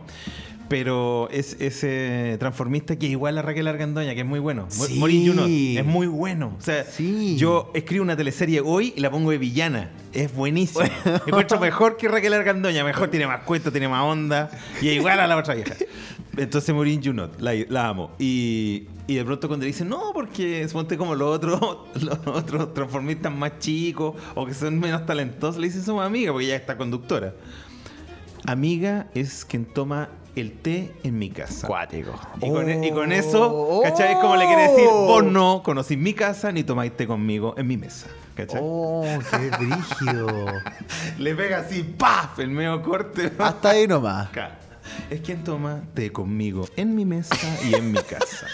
Pero 0.68 1.28
es 1.30 1.58
ese 1.60 2.36
transformista 2.40 2.96
que 2.96 3.04
es 3.06 3.12
igual 3.12 3.36
a 3.36 3.42
Raquel 3.42 3.68
Argandoña, 3.68 4.14
que 4.14 4.20
es 4.20 4.26
muy 4.26 4.40
bueno. 4.40 4.64
Sí. 4.70 4.94
Morin 4.98 5.28
Junot, 5.28 5.46
es 5.48 5.84
muy 5.84 6.06
bueno. 6.06 6.54
O 6.58 6.62
sea, 6.62 6.84
Sí. 6.84 7.36
yo 7.36 7.70
escribo 7.74 8.02
una 8.02 8.16
teleserie 8.16 8.60
hoy 8.60 8.94
y 8.96 9.00
la 9.00 9.10
pongo 9.10 9.30
de 9.30 9.36
villana. 9.38 9.90
Es 10.14 10.34
buenísimo. 10.34 10.84
Encuentro 11.26 11.60
mejor 11.60 11.98
que 11.98 12.08
Raquel 12.08 12.32
Argandoña. 12.32 12.82
Mejor, 12.82 13.08
tiene 13.08 13.26
más 13.26 13.42
cuento, 13.42 13.70
tiene 13.72 13.88
más 13.88 14.02
onda. 14.04 14.50
Y 14.80 14.88
es 14.88 14.94
igual 14.96 15.20
a 15.20 15.26
la 15.26 15.36
otra 15.36 15.54
vieja. 15.54 15.74
Entonces 16.36 16.74
Morin 16.74 17.02
Junot, 17.02 17.40
la, 17.40 17.52
la 17.68 17.88
amo. 17.88 18.10
Y, 18.18 18.88
y 19.06 19.14
de 19.14 19.24
pronto 19.24 19.46
cuando 19.48 19.64
le 19.64 19.68
dicen, 19.68 19.88
no, 19.88 20.12
porque 20.12 20.66
suponte 20.68 20.96
como 20.96 21.14
los 21.14 21.34
otros, 21.36 21.60
los 22.02 22.18
otros 22.26 22.74
transformistas 22.74 23.32
más 23.32 23.58
chicos 23.58 24.14
o 24.34 24.44
que 24.46 24.54
son 24.54 24.78
menos 24.80 25.06
talentosos, 25.06 25.58
le 25.60 25.68
dicen, 25.68 25.82
somos 25.82 26.04
amigas, 26.04 26.32
porque 26.32 26.46
ella 26.46 26.56
está 26.56 26.76
conductora. 26.76 27.34
Amiga 28.46 29.06
es 29.14 29.44
quien 29.44 29.64
toma 29.64 30.10
el 30.36 30.52
té 30.52 30.92
en 31.02 31.18
mi 31.18 31.30
casa. 31.30 31.66
Cuático. 31.66 32.12
Y 32.42 32.50
con, 32.50 32.84
y 32.84 32.90
con 32.90 33.10
Oh. 33.10 33.14
eso, 33.14 33.80
¿cachai? 33.84 34.12
Es 34.12 34.18
como 34.18 34.36
le 34.36 34.44
quiere 34.46 34.62
decir, 34.68 34.86
vos 34.90 35.24
no 35.24 35.62
conocís 35.64 35.96
mi 35.96 36.12
casa 36.12 36.50
ni 36.52 36.62
tomáis 36.64 36.94
té 36.96 37.06
conmigo 37.06 37.54
en 37.56 37.66
mi 37.66 37.76
mesa. 37.76 38.08
¿Cachai? 38.34 38.60
Oh, 38.62 39.04
qué 39.30 39.50
brígido. 39.56 40.26
Le 41.18 41.34
pega 41.36 41.58
así, 41.58 41.84
¡paf! 41.84 42.40
El 42.40 42.50
medio 42.50 42.82
corte. 42.82 43.30
Hasta 43.38 43.70
ahí 43.70 43.86
nomás. 43.86 44.26
Acá. 44.28 44.58
Es 45.10 45.20
quien 45.20 45.42
toma 45.44 45.82
té 45.94 46.10
conmigo 46.12 46.68
en 46.76 46.94
mi 46.94 47.04
mesa 47.04 47.36
y 47.68 47.74
en 47.74 47.92
mi 47.92 47.98
casa. 47.98 48.46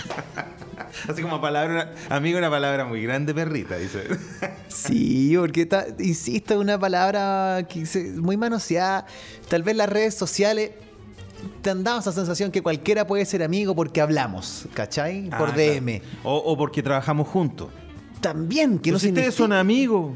Así 1.08 1.22
como 1.22 1.40
palabra, 1.40 1.94
amigo, 2.08 2.38
una 2.38 2.50
palabra 2.50 2.84
muy 2.84 3.02
grande, 3.02 3.32
perrita, 3.34 3.76
dice. 3.76 4.04
Sí, 4.68 5.34
porque 5.36 5.62
está, 5.62 5.86
insisto, 5.98 6.58
una 6.58 6.78
palabra 6.78 7.66
que 7.68 7.84
se- 7.86 8.10
muy 8.12 8.36
manoseada. 8.36 9.04
Tal 9.48 9.62
vez 9.62 9.76
las 9.76 9.88
redes 9.88 10.14
sociales 10.14 10.70
te 11.62 11.70
han 11.70 11.82
dado 11.84 12.00
esa 12.00 12.12
sensación 12.12 12.50
que 12.50 12.62
cualquiera 12.62 13.06
puede 13.06 13.24
ser 13.24 13.42
amigo 13.42 13.74
porque 13.74 14.00
hablamos, 14.00 14.66
¿cachai? 14.74 15.28
Por 15.30 15.50
Ah, 15.50 15.52
DM. 15.56 16.00
claro. 16.00 16.14
O, 16.24 16.36
o 16.52 16.56
porque 16.56 16.82
trabajamos 16.82 17.28
juntos. 17.28 17.68
También, 18.20 18.78
que 18.78 18.90
no 18.90 18.94
Pues 18.94 19.02
si 19.02 19.08
ustedes 19.08 19.34
significa- 19.34 19.36
son 19.36 19.52
amigos. 19.52 20.12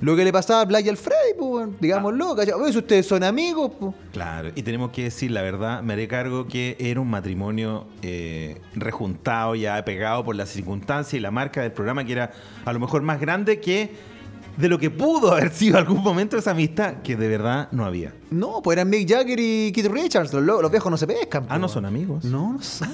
Lo 0.00 0.16
que 0.16 0.24
le 0.24 0.32
pasaba 0.32 0.60
a 0.62 0.64
Black 0.64 0.86
y 0.86 0.88
al 0.88 0.96
Freddy, 0.96 1.34
pues, 1.38 1.68
digámoslo, 1.80 2.34
¿cachai? 2.36 2.54
Oye, 2.54 2.72
si 2.72 2.78
ustedes 2.78 3.06
son 3.06 3.22
amigos, 3.24 3.72
pues. 3.78 3.94
Claro, 4.12 4.50
y 4.54 4.62
tenemos 4.62 4.90
que 4.90 5.04
decir 5.04 5.30
la 5.30 5.42
verdad, 5.42 5.82
me 5.82 5.92
haré 5.94 6.08
cargo 6.08 6.46
que 6.46 6.76
era 6.78 7.00
un 7.00 7.10
matrimonio 7.10 7.86
eh, 8.02 8.60
rejuntado, 8.74 9.54
ya 9.54 9.84
pegado 9.84 10.24
por 10.24 10.36
las 10.36 10.48
circunstancias 10.50 11.14
y 11.14 11.20
la 11.20 11.30
marca 11.30 11.62
del 11.62 11.72
programa, 11.72 12.04
que 12.04 12.12
era 12.12 12.30
a 12.64 12.72
lo 12.72 12.78
mejor 12.80 13.02
más 13.02 13.20
grande 13.20 13.60
que 13.60 14.14
de 14.56 14.68
lo 14.68 14.78
que 14.78 14.88
pudo 14.88 15.32
haber 15.32 15.50
sido 15.50 15.78
algún 15.78 16.00
momento 16.00 16.36
esa 16.36 16.52
amistad, 16.52 17.02
que 17.02 17.16
de 17.16 17.26
verdad 17.26 17.66
no 17.72 17.84
había. 17.84 18.14
No, 18.30 18.62
pues 18.62 18.76
eran 18.76 18.88
Mick 18.88 19.08
Jagger 19.10 19.36
y 19.40 19.72
Keith 19.72 19.86
Richards. 19.86 20.32
Los, 20.32 20.44
lo- 20.44 20.62
los 20.62 20.70
viejos 20.70 20.92
no 20.92 20.96
se 20.96 21.08
pescan. 21.08 21.44
Ah, 21.48 21.56
no 21.56 21.62
pues. 21.62 21.72
son 21.72 21.84
amigos. 21.86 22.24
No, 22.24 22.52
no 22.52 22.62
son. 22.62 22.88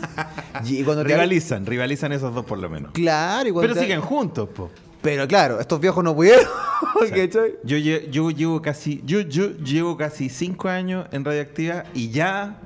y 0.65 0.83
cuando 0.85 1.03
te- 1.03 1.09
Rivalizan, 1.09 1.67
rivalizan 1.67 2.13
esos 2.13 2.35
dos 2.35 2.47
por 2.47 2.59
lo 2.59 2.71
menos. 2.71 2.93
Claro, 2.93 3.47
y 3.47 3.53
cuando 3.53 3.69
Pero 3.69 3.75
te- 3.75 3.81
siguen 3.83 4.01
juntos, 4.01 4.49
po. 4.49 4.71
Pero 5.03 5.27
claro, 5.27 5.61
estos 5.61 5.81
viejos 5.81 6.03
no 6.05 6.15
pudieron. 6.15 6.45
Yo, 7.65 7.77
lle- 7.77 8.09
yo 8.11 8.31
llevo 8.31 8.63
casi, 8.63 9.03
yo, 9.05 9.21
yo 9.21 9.51
llevo 9.59 9.97
casi 9.97 10.29
cinco 10.29 10.69
años 10.69 11.07
en 11.13 11.25
radioactiva 11.25 11.85
y 11.95 12.11
ya 12.11 12.59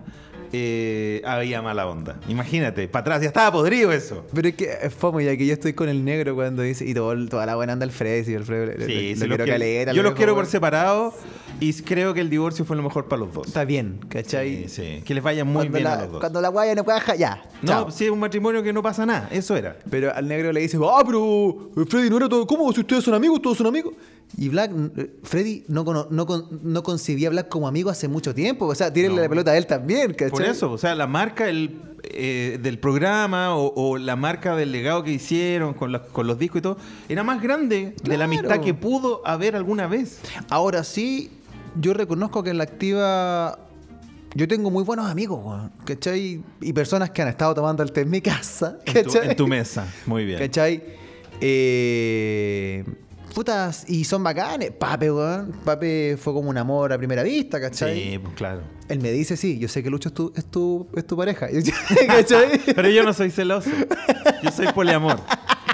eh, 0.56 1.20
había 1.24 1.60
mala 1.62 1.86
onda. 1.88 2.16
Imagínate, 2.28 2.86
para 2.86 3.00
atrás, 3.00 3.22
ya 3.22 3.26
estaba 3.28 3.50
podrido 3.50 3.90
eso. 3.90 4.24
Pero 4.32 4.48
es 4.48 4.54
que 4.54 4.70
es 4.82 4.94
fome, 4.94 5.24
ya 5.24 5.36
que 5.36 5.44
yo 5.46 5.52
estoy 5.52 5.72
con 5.72 5.88
el 5.88 6.04
negro 6.04 6.34
cuando 6.36 6.62
dice. 6.62 6.84
Y 6.86 6.94
todo- 6.94 7.14
toda 7.28 7.44
la 7.44 7.56
buena 7.56 7.72
anda 7.72 7.84
el 7.84 7.90
Freddy. 7.90 8.30
Y 8.30 8.34
el 8.34 8.44
Freddy 8.44 8.66
le- 8.66 8.78
le- 8.78 8.86
Sí, 9.16 9.26
lo 9.26 9.36
quiero 9.36 9.92
yo 9.92 10.02
lo 10.02 10.10
los 10.10 10.14
quiero 10.14 10.34
por 10.36 10.46
separado 10.46 11.12
y 11.60 11.72
creo 11.82 12.14
que 12.14 12.20
el 12.20 12.30
divorcio 12.30 12.64
fue 12.64 12.76
lo 12.76 12.82
mejor 12.84 13.08
para 13.08 13.20
los 13.20 13.32
dos. 13.34 13.46
Está 13.48 13.64
bien, 13.64 13.98
¿cachai? 14.08 14.68
Sí, 14.68 14.68
sí, 14.68 15.02
que 15.04 15.14
les 15.14 15.22
vaya 15.24 15.44
muy 15.44 15.54
cuando, 15.68 15.72
bien 15.72 15.84
la, 15.84 15.94
a 15.94 16.02
los 16.02 16.10
dos. 16.12 16.20
cuando 16.20 16.40
la 16.40 16.48
guaya 16.48 16.74
no 16.76 16.84
cuaja, 16.84 17.16
ya. 17.16 17.42
No, 17.62 17.68
chao. 17.68 17.90
si 17.90 18.04
es 18.04 18.10
un 18.10 18.20
matrimonio 18.20 18.62
que 18.62 18.72
no 18.72 18.82
pasa 18.82 19.04
nada, 19.04 19.28
eso 19.32 19.56
era. 19.56 19.76
Pero 19.90 20.14
al 20.14 20.28
negro 20.28 20.52
le 20.52 20.60
dice, 20.60 20.78
ah, 20.84 21.02
pero 21.04 21.70
eh, 21.76 21.84
Freddy 21.88 22.10
no 22.10 22.16
era 22.18 22.28
todo. 22.28 22.46
¿Cómo? 22.46 22.72
Si 22.72 22.80
ustedes 22.80 23.02
son 23.04 23.14
amigos, 23.14 23.42
todos 23.42 23.58
son 23.58 23.66
amigos. 23.66 23.94
Y 24.36 24.48
Black, 24.48 24.72
eh, 24.96 25.10
Freddy 25.22 25.64
no, 25.68 25.84
no, 25.84 26.26
no 26.62 26.82
concebía 26.82 27.28
a 27.28 27.30
Black 27.30 27.48
como 27.48 27.68
amigo 27.68 27.90
hace 27.90 28.08
mucho 28.08 28.34
tiempo. 28.34 28.66
O 28.66 28.74
sea, 28.74 28.92
tírenle 28.92 29.22
la 29.22 29.28
pelota 29.28 29.52
a 29.52 29.56
él 29.56 29.66
también, 29.66 30.12
¿cachai? 30.12 30.30
Por 30.30 30.42
eso, 30.42 30.72
o 30.72 30.78
sea, 30.78 30.94
la 30.94 31.06
marca 31.06 31.48
el, 31.48 31.80
eh, 32.02 32.58
del 32.62 32.78
programa 32.78 33.56
o, 33.56 33.72
o 33.74 33.96
la 33.98 34.16
marca 34.16 34.56
del 34.56 34.72
legado 34.72 35.04
que 35.04 35.12
hicieron 35.12 35.74
con, 35.74 35.98
con 36.12 36.26
los 36.26 36.38
discos 36.38 36.58
y 36.58 36.62
todo, 36.62 36.76
era 37.08 37.22
más 37.22 37.40
grande 37.40 37.94
de 38.02 38.18
la 38.18 38.24
amistad 38.24 38.60
que 38.60 38.74
pudo 38.74 39.22
haber 39.26 39.56
alguna 39.56 39.86
vez. 39.86 40.20
Ahora 40.50 40.84
sí, 40.84 41.30
yo 41.80 41.94
reconozco 41.94 42.42
que 42.42 42.50
en 42.50 42.58
la 42.58 42.64
activa. 42.64 43.58
Yo 44.36 44.48
tengo 44.48 44.68
muy 44.68 44.82
buenos 44.82 45.08
amigos, 45.08 45.70
¿cachai? 45.84 46.42
Y 46.60 46.72
personas 46.72 47.10
que 47.10 47.22
han 47.22 47.28
estado 47.28 47.54
tomando 47.54 47.84
el 47.84 47.92
té 47.92 48.00
en 48.00 48.10
mi 48.10 48.20
casa, 48.20 48.78
En 48.84 49.04
tu, 49.04 49.12
¿cachai? 49.12 49.30
en 49.30 49.36
tu 49.36 49.46
mesa, 49.46 49.86
muy 50.06 50.24
bien. 50.24 50.40
¿Cachai? 50.40 50.82
Eh, 51.40 52.84
putas, 53.34 53.84
y 53.88 54.04
son 54.04 54.22
bacanes. 54.22 54.70
Pape, 54.70 55.10
weón. 55.10 55.52
Pape 55.64 56.16
fue 56.16 56.32
como 56.32 56.48
un 56.48 56.56
amor 56.56 56.92
a 56.92 56.98
primera 56.98 57.22
vista, 57.22 57.60
¿cachai? 57.60 58.12
Sí, 58.12 58.18
pues 58.18 58.34
claro. 58.34 58.62
Él 58.88 59.00
me 59.00 59.10
dice, 59.10 59.36
sí, 59.36 59.58
yo 59.58 59.68
sé 59.68 59.82
que 59.82 59.90
Lucho 59.90 60.08
es 60.08 60.14
tu, 60.14 60.32
es 60.36 60.50
tu, 60.50 60.88
es 60.94 61.06
tu 61.06 61.16
pareja. 61.16 61.48
¿Cachai? 62.06 62.60
Pero 62.74 62.88
yo 62.88 63.02
no 63.02 63.12
soy 63.12 63.30
celoso. 63.30 63.70
Yo 64.42 64.50
soy 64.50 64.68
poliamor. 64.68 65.20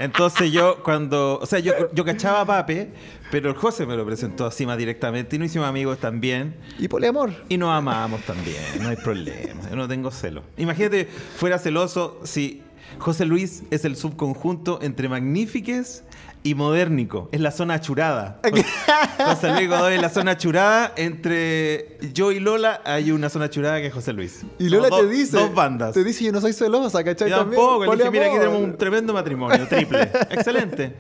Entonces 0.01 0.51
yo 0.51 0.83
cuando... 0.83 1.39
O 1.41 1.47
sea, 1.47 1.59
yo, 1.59 1.93
yo 1.93 2.05
cachaba 2.05 2.41
a 2.41 2.47
Pape, 2.47 2.91
pero 3.31 3.51
el 3.51 3.57
José 3.57 3.85
me 3.85 3.97
lo 3.97 4.07
presentó 4.07 4.47
así 4.47 4.65
más 4.65 4.79
directamente 4.79 5.37
y 5.37 5.39
nos 5.39 5.47
hicimos 5.47 5.69
amigos 5.69 5.99
también. 5.99 6.57
y 6.79 6.89
poliamor. 6.89 7.35
Y 7.51 7.59
nos 7.59 7.71
amamos 7.71 8.23
también, 8.23 8.63
no 8.81 8.89
hay 8.89 8.97
problema. 8.97 9.69
Yo 9.69 9.77
no 9.77 9.87
tengo 9.87 10.11
celo. 10.11 10.43
Imagínate, 10.57 11.07
fuera 11.37 11.59
celoso 11.59 12.21
si 12.25 12.63
José 12.99 13.27
Luis 13.27 13.63
es 13.71 13.85
el 13.85 13.97
subconjunto 13.97 14.79
entre 14.81 15.09
Magnífiques 15.11 16.05
y 16.43 16.55
Modernico. 16.55 17.29
Es 17.33 17.41
la 17.41 17.51
zona 17.51 17.75
achurada. 17.75 18.41
José 19.25 19.53
Luis 19.53 19.69
Godoy 19.69 19.95
es 19.95 20.01
la 20.03 20.09
zona 20.09 20.33
achurada. 20.33 20.93
Entre 20.97 21.99
yo 22.15 22.33
y 22.33 22.41
Lola 22.41 22.81
hay 22.85 23.11
una 23.13 23.29
zona 23.29 23.47
achurada 23.47 23.79
que 23.81 23.89
es 23.89 23.93
José 23.95 24.13
Luis. 24.13 24.43
Y 24.59 24.69
Lola 24.71 24.89
te 24.89 25.03
dos- 25.03 25.11
dice. 25.11 25.37
Dos 25.37 25.55
bandas. 25.55 25.93
Te 25.93 26.03
dice, 26.03 26.25
yo 26.25 26.33
no 26.33 26.41
soy 26.41 26.53
celosa, 26.53 27.05
¿cachai? 27.05 27.29
Yo 27.31 27.39
tampoco. 27.39 27.85
Le 27.95 27.97
dije, 27.97 28.11
mira, 28.11 28.27
aquí 28.27 28.37
tenemos 28.39 28.63
un 28.63 28.77
tremendo 28.79 29.13
matrimonio, 29.13 29.67
triple. 29.69 30.03
Excelente. 30.31 30.95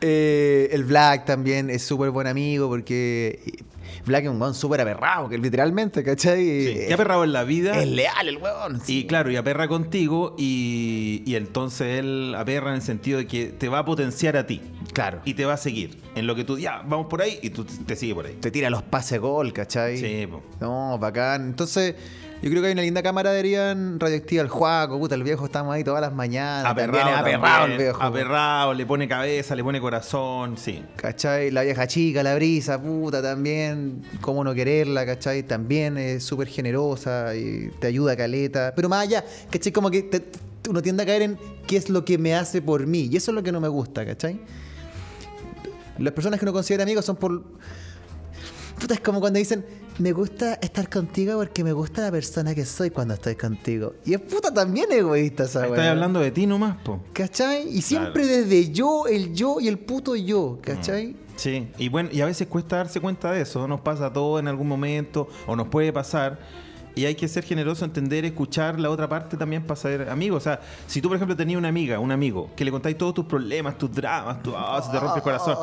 Eh, 0.00 0.70
el 0.72 0.84
Black 0.84 1.26
también 1.26 1.68
es 1.68 1.82
súper 1.82 2.10
buen 2.10 2.26
amigo 2.26 2.68
porque 2.68 3.62
Black 4.06 4.24
es 4.24 4.30
un 4.30 4.40
weón 4.40 4.54
súper 4.54 4.80
aberrado, 4.80 5.28
que 5.28 5.38
literalmente, 5.38 6.02
¿cachai? 6.02 6.40
Sí, 6.44 6.68
Eh, 6.68 6.84
que 6.88 6.94
ha 6.94 6.96
perrado 6.96 7.24
en 7.24 7.32
la 7.32 7.44
vida. 7.44 7.80
Es 7.80 7.88
leal 7.88 8.28
el 8.28 8.38
weón. 8.38 8.80
Y 8.86 9.06
claro, 9.06 9.30
y 9.30 9.36
aperra 9.36 9.68
contigo 9.68 10.34
y, 10.38 11.22
y 11.26 11.34
entonces 11.36 11.98
él 12.00 12.34
aperra 12.36 12.70
en 12.70 12.76
el 12.76 12.82
sentido 12.82 13.18
de 13.18 13.26
que 13.26 13.46
te 13.46 13.68
va 13.68 13.80
a 13.80 13.84
potenciar 13.84 14.36
a 14.36 14.46
ti 14.46 14.60
Claro. 14.92 15.20
y 15.24 15.34
te 15.34 15.44
va 15.44 15.54
a 15.54 15.56
seguir 15.56 15.98
en 16.14 16.26
lo 16.26 16.34
que 16.34 16.44
tú, 16.44 16.58
ya, 16.58 16.82
vamos 16.86 17.06
por 17.08 17.22
ahí 17.22 17.38
y 17.42 17.50
tú 17.50 17.64
te 17.64 17.94
sigues 17.96 18.14
por 18.14 18.26
ahí. 18.26 18.36
te 18.40 18.50
tira 18.50 18.70
los 18.70 18.82
pases 18.82 19.20
gol, 19.20 19.52
¿cachai? 19.52 19.98
Sí, 19.98 20.26
po. 20.26 20.42
No, 20.60 20.98
bacán. 20.98 21.46
Entonces, 21.46 21.94
yo 22.42 22.48
creo 22.50 22.62
que 22.62 22.68
hay 22.68 22.72
una 22.72 22.82
linda 22.82 23.02
camaradería 23.02 23.70
en 23.72 24.00
Radioactiva. 24.00 24.42
El 24.42 24.48
Juaco, 24.48 24.98
puta, 24.98 25.14
el 25.14 25.22
viejo 25.22 25.44
estamos 25.44 25.74
ahí 25.74 25.84
todas 25.84 26.00
las 26.00 26.12
mañanas. 26.14 26.64
Aperrado, 26.64 27.14
aperrado 27.16 27.66
el 27.66 27.76
viejo. 27.78 28.02
aperrado, 28.02 28.72
le 28.74 28.86
pone 28.86 29.06
cabeza, 29.06 29.54
le 29.54 29.62
pone 29.62 29.80
corazón, 29.80 30.56
sí. 30.56 30.82
¿Cachai? 30.96 31.50
La 31.50 31.62
vieja 31.62 31.86
chica, 31.86 32.22
la 32.22 32.34
brisa, 32.34 32.80
puta, 32.80 33.20
también. 33.22 34.02
Cómo 34.20 34.42
no 34.42 34.54
quererla, 34.54 35.04
¿cachai? 35.04 35.42
También 35.42 35.98
es 35.98 36.24
súper 36.24 36.48
generosa 36.48 37.34
y 37.36 37.70
te 37.78 37.86
ayuda 37.88 38.16
caleta. 38.16 38.72
Pero 38.74 38.88
más 38.88 39.02
allá, 39.02 39.24
¿cachai? 39.50 39.72
Como 39.72 39.90
que 39.90 40.02
te- 40.04 40.24
uno 40.68 40.80
tiende 40.82 41.02
a 41.02 41.06
caer 41.06 41.22
en 41.22 41.38
qué 41.66 41.76
es 41.76 41.90
lo 41.90 42.04
que 42.04 42.16
me 42.18 42.34
hace 42.34 42.62
por 42.62 42.86
mí. 42.86 43.08
Y 43.10 43.16
eso 43.16 43.30
es 43.30 43.34
lo 43.34 43.42
que 43.42 43.52
no 43.52 43.60
me 43.60 43.68
gusta, 43.68 44.06
¿cachai? 44.06 44.40
Las 45.98 46.14
personas 46.14 46.38
que 46.40 46.46
uno 46.46 46.52
considera 46.54 46.84
amigos 46.84 47.04
son 47.04 47.16
por. 47.16 47.42
Puta, 48.80 48.94
es 48.94 49.00
como 49.00 49.20
cuando 49.20 49.38
dicen, 49.38 49.64
me 49.98 50.12
gusta 50.12 50.54
estar 50.54 50.88
contigo 50.88 51.36
porque 51.38 51.62
me 51.62 51.72
gusta 51.72 52.00
la 52.02 52.10
persona 52.10 52.54
que 52.54 52.64
soy 52.64 52.90
cuando 52.90 53.14
estoy 53.14 53.36
contigo. 53.36 53.94
Y 54.06 54.14
es 54.14 54.20
puta 54.20 54.52
también 54.52 54.90
egoísta 54.90 55.44
esa 55.44 55.64
Estás 55.64 55.78
weá. 55.78 55.90
hablando 55.90 56.18
de 56.20 56.30
ti 56.30 56.46
nomás, 56.46 56.76
po. 56.78 57.00
¿Cachai? 57.12 57.68
Y 57.68 57.82
siempre 57.82 58.22
Claro. 58.24 58.38
desde 58.38 58.70
yo, 58.72 59.06
el 59.06 59.34
yo 59.34 59.60
y 59.60 59.68
el 59.68 59.78
puto 59.78 60.16
yo, 60.16 60.58
¿cachai? 60.62 61.14
Sí, 61.36 61.68
y 61.78 61.88
bueno, 61.88 62.08
y 62.12 62.20
a 62.22 62.26
veces 62.26 62.48
cuesta 62.48 62.76
darse 62.76 63.00
cuenta 63.00 63.32
de 63.32 63.42
eso, 63.42 63.68
nos 63.68 63.80
pasa 63.82 64.06
a 64.06 64.12
todos 64.12 64.40
en 64.40 64.48
algún 64.48 64.68
momento, 64.68 65.28
o 65.46 65.54
nos 65.56 65.68
puede 65.68 65.92
pasar, 65.92 66.38
y 66.94 67.04
hay 67.04 67.14
que 67.14 67.28
ser 67.28 67.44
generoso, 67.44 67.84
entender, 67.84 68.24
escuchar 68.24 68.78
la 68.78 68.90
otra 68.90 69.08
parte 69.08 69.36
también 69.36 69.62
para 69.62 69.80
ser 69.80 70.08
amigo. 70.08 70.36
O 70.36 70.40
sea, 70.40 70.60
si 70.86 71.00
tú, 71.00 71.08
por 71.08 71.16
ejemplo, 71.16 71.36
tenías 71.36 71.58
una 71.58 71.68
amiga, 71.68 71.98
un 71.98 72.12
amigo, 72.12 72.50
que 72.56 72.64
le 72.64 72.70
contáis 72.70 72.98
todos 72.98 73.14
tus 73.14 73.24
problemas, 73.24 73.78
tus 73.78 73.92
dramas, 73.92 74.42
tu, 74.42 74.54
ah, 74.56 74.80
se 74.84 74.90
te 74.90 74.98
rompe 74.98 75.18
el 75.18 75.22
corazón, 75.22 75.56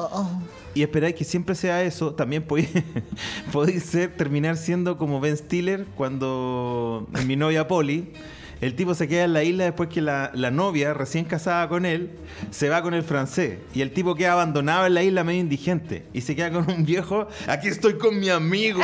y 0.73 0.81
esperáis 0.81 1.15
que 1.15 1.23
siempre 1.23 1.55
sea 1.55 1.83
eso, 1.83 2.13
también 2.13 2.43
podéis, 2.43 2.69
ser, 3.83 4.15
terminar 4.15 4.57
siendo 4.57 4.97
como 4.97 5.19
Ben 5.19 5.37
Stiller 5.37 5.85
cuando 5.95 7.07
mi 7.25 7.35
novia 7.35 7.67
Polly. 7.67 8.13
El 8.61 8.75
tipo 8.75 8.93
se 8.93 9.07
queda 9.07 9.25
en 9.25 9.33
la 9.33 9.43
isla 9.43 9.65
después 9.65 9.89
que 9.89 10.01
la, 10.01 10.31
la 10.33 10.51
novia, 10.51 10.93
recién 10.93 11.25
casada 11.25 11.67
con 11.69 11.85
él, 11.85 12.11
se 12.51 12.69
va 12.69 12.81
con 12.81 12.93
el 12.93 13.03
francés. 13.03 13.59
Y 13.73 13.81
el 13.81 13.91
tipo 13.91 14.15
queda 14.15 14.33
abandonado 14.33 14.85
en 14.85 14.93
la 14.93 15.03
isla 15.03 15.23
medio 15.23 15.41
indigente. 15.41 16.05
Y 16.13 16.21
se 16.21 16.35
queda 16.35 16.51
con 16.51 16.69
un 16.69 16.85
viejo, 16.85 17.27
aquí 17.47 17.67
estoy 17.67 17.97
con 17.97 18.19
mi 18.19 18.29
amigo. 18.29 18.81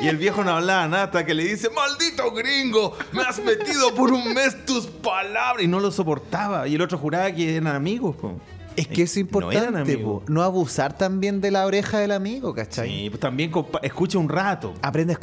Y 0.00 0.08
el 0.08 0.16
viejo 0.16 0.44
no 0.44 0.50
hablaba 0.50 0.86
nada 0.88 1.04
hasta 1.04 1.24
que 1.24 1.34
le 1.34 1.44
dice, 1.44 1.70
maldito 1.70 2.30
gringo, 2.32 2.96
me 3.12 3.22
has 3.22 3.42
metido 3.42 3.94
por 3.94 4.12
un 4.12 4.34
mes 4.34 4.64
tus 4.66 4.86
palabras. 4.86 5.64
Y 5.64 5.68
no 5.68 5.80
lo 5.80 5.90
soportaba. 5.90 6.68
Y 6.68 6.74
el 6.74 6.82
otro 6.82 6.98
juraba 6.98 7.32
que 7.32 7.56
eran 7.56 7.74
amigos. 7.74 8.16
po. 8.16 8.38
Es 8.76 8.88
que 8.88 9.02
es 9.02 9.16
eran 9.16 9.26
importante, 9.26 9.98
po. 9.98 10.22
no 10.28 10.42
abusar 10.42 10.96
también 10.96 11.40
de 11.40 11.50
la 11.50 11.66
oreja 11.66 11.98
del 11.98 12.12
amigo, 12.12 12.54
¿cachai? 12.54 12.88
Sí, 12.88 13.10
pues 13.10 13.20
también 13.20 13.52
escucha 13.82 14.18
un 14.18 14.28
rato. 14.28 14.74
Aprende, 14.82 15.16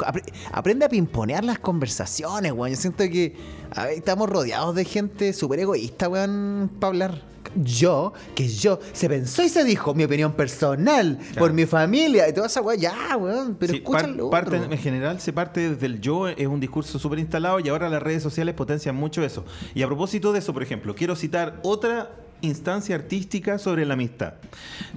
aprende 0.52 0.86
a 0.86 0.90
pimponear 0.90 1.44
las 1.44 1.60
conversaciones, 1.60 2.52
weón. 2.52 2.74
Yo 2.74 2.80
siento 2.80 3.04
que 3.04 3.36
a 3.74 3.86
ver, 3.86 3.94
estamos 3.94 4.30
rodeados 4.30 4.76
de 4.76 4.86
gente 4.86 5.34
súper 5.34 5.60
egoísta, 5.60 6.10
weón, 6.10 6.70
para 6.80 6.90
hablar. 6.90 7.32
Yo, 7.56 8.14
que 8.34 8.48
yo, 8.48 8.80
se 8.94 9.10
pensó 9.10 9.44
y 9.44 9.50
se 9.50 9.66
dijo, 9.66 9.94
mi 9.94 10.06
opinión 10.06 10.32
personal, 10.32 11.20
por 11.38 11.52
mi 11.52 11.66
familia, 11.66 12.30
y 12.30 12.34
toda 12.34 12.48
esa 12.48 12.62
weón, 12.62 12.80
ya, 12.80 13.18
weón, 13.18 13.56
pero 13.60 13.74
Sí, 13.74 13.80
escucha 13.80 14.02
par- 14.04 14.10
lo 14.10 14.30
parte, 14.30 14.56
en 14.56 14.78
general 14.78 15.20
se 15.20 15.34
parte 15.34 15.72
desde 15.72 15.86
el 15.86 16.00
yo, 16.00 16.30
es 16.30 16.48
un 16.48 16.62
discurso 16.62 16.98
súper 16.98 17.20
instalado 17.20 17.60
y 17.60 17.68
ahora 17.68 17.90
las 17.90 18.02
redes 18.02 18.24
sociales 18.24 18.56
potencian 18.56 18.96
mucho 18.96 19.22
eso. 19.24 19.44
Y 19.76 19.82
a 19.82 19.88
propósito 19.88 20.32
de 20.32 20.40
eso, 20.40 20.54
por 20.54 20.64
ejemplo, 20.64 20.96
quiero 20.96 21.16
citar 21.18 21.60
otra 21.64 22.21
instancia 22.42 22.96
artística 22.96 23.58
sobre 23.58 23.86
la 23.86 23.94
amistad. 23.94 24.34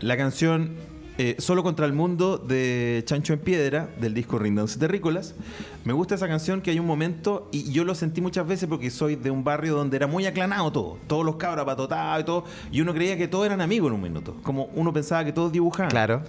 La 0.01 0.17
canción 0.17 0.77
eh, 1.17 1.37
Solo 1.39 1.63
contra 1.63 1.87
el 1.87 1.93
Mundo 1.93 2.39
de 2.39 3.03
Chancho 3.07 3.35
en 3.35 3.39
Piedra, 3.39 3.89
del 4.01 4.15
disco 4.15 4.37
Rindanse 4.37 4.81
Terrícolas. 4.81 5.35
Me 5.85 5.93
gusta 5.93 6.17
esa 6.17 6.27
canción 6.27 6.61
que 6.61 6.73
hay 6.73 6.81
un 6.81 6.87
momento, 6.87 7.49
y 7.53 7.71
yo 7.71 7.85
lo 7.85 7.95
sentí 7.95 8.21
muchas 8.21 8.49
veces 8.49 8.69
porque 8.69 8.91
soy 8.91 9.15
de 9.15 9.31
un 9.31 9.45
barrio 9.45 9.77
donde 9.77 9.97
era 9.97 10.09
muy 10.09 10.27
aclanado 10.27 10.73
todo. 10.73 10.99
Todos 11.07 11.25
los 11.25 11.37
cabros 11.37 11.65
patotados 11.65 12.23
y 12.23 12.25
todo. 12.25 12.45
Y 12.73 12.81
uno 12.81 12.93
creía 12.93 13.17
que 13.17 13.29
todos 13.29 13.47
eran 13.47 13.61
amigos 13.61 13.91
en 13.91 13.95
un 13.95 14.03
minuto. 14.03 14.37
Como 14.43 14.65
uno 14.75 14.93
pensaba 14.93 15.25
que 15.25 15.33
todos 15.33 15.53
dibujaban. 15.53 15.91
Claro. 15.91 16.23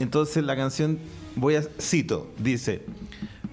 Entonces 0.00 0.42
la 0.42 0.56
canción, 0.56 0.98
voy 1.36 1.54
a 1.54 1.62
cito, 1.80 2.28
dice, 2.36 2.82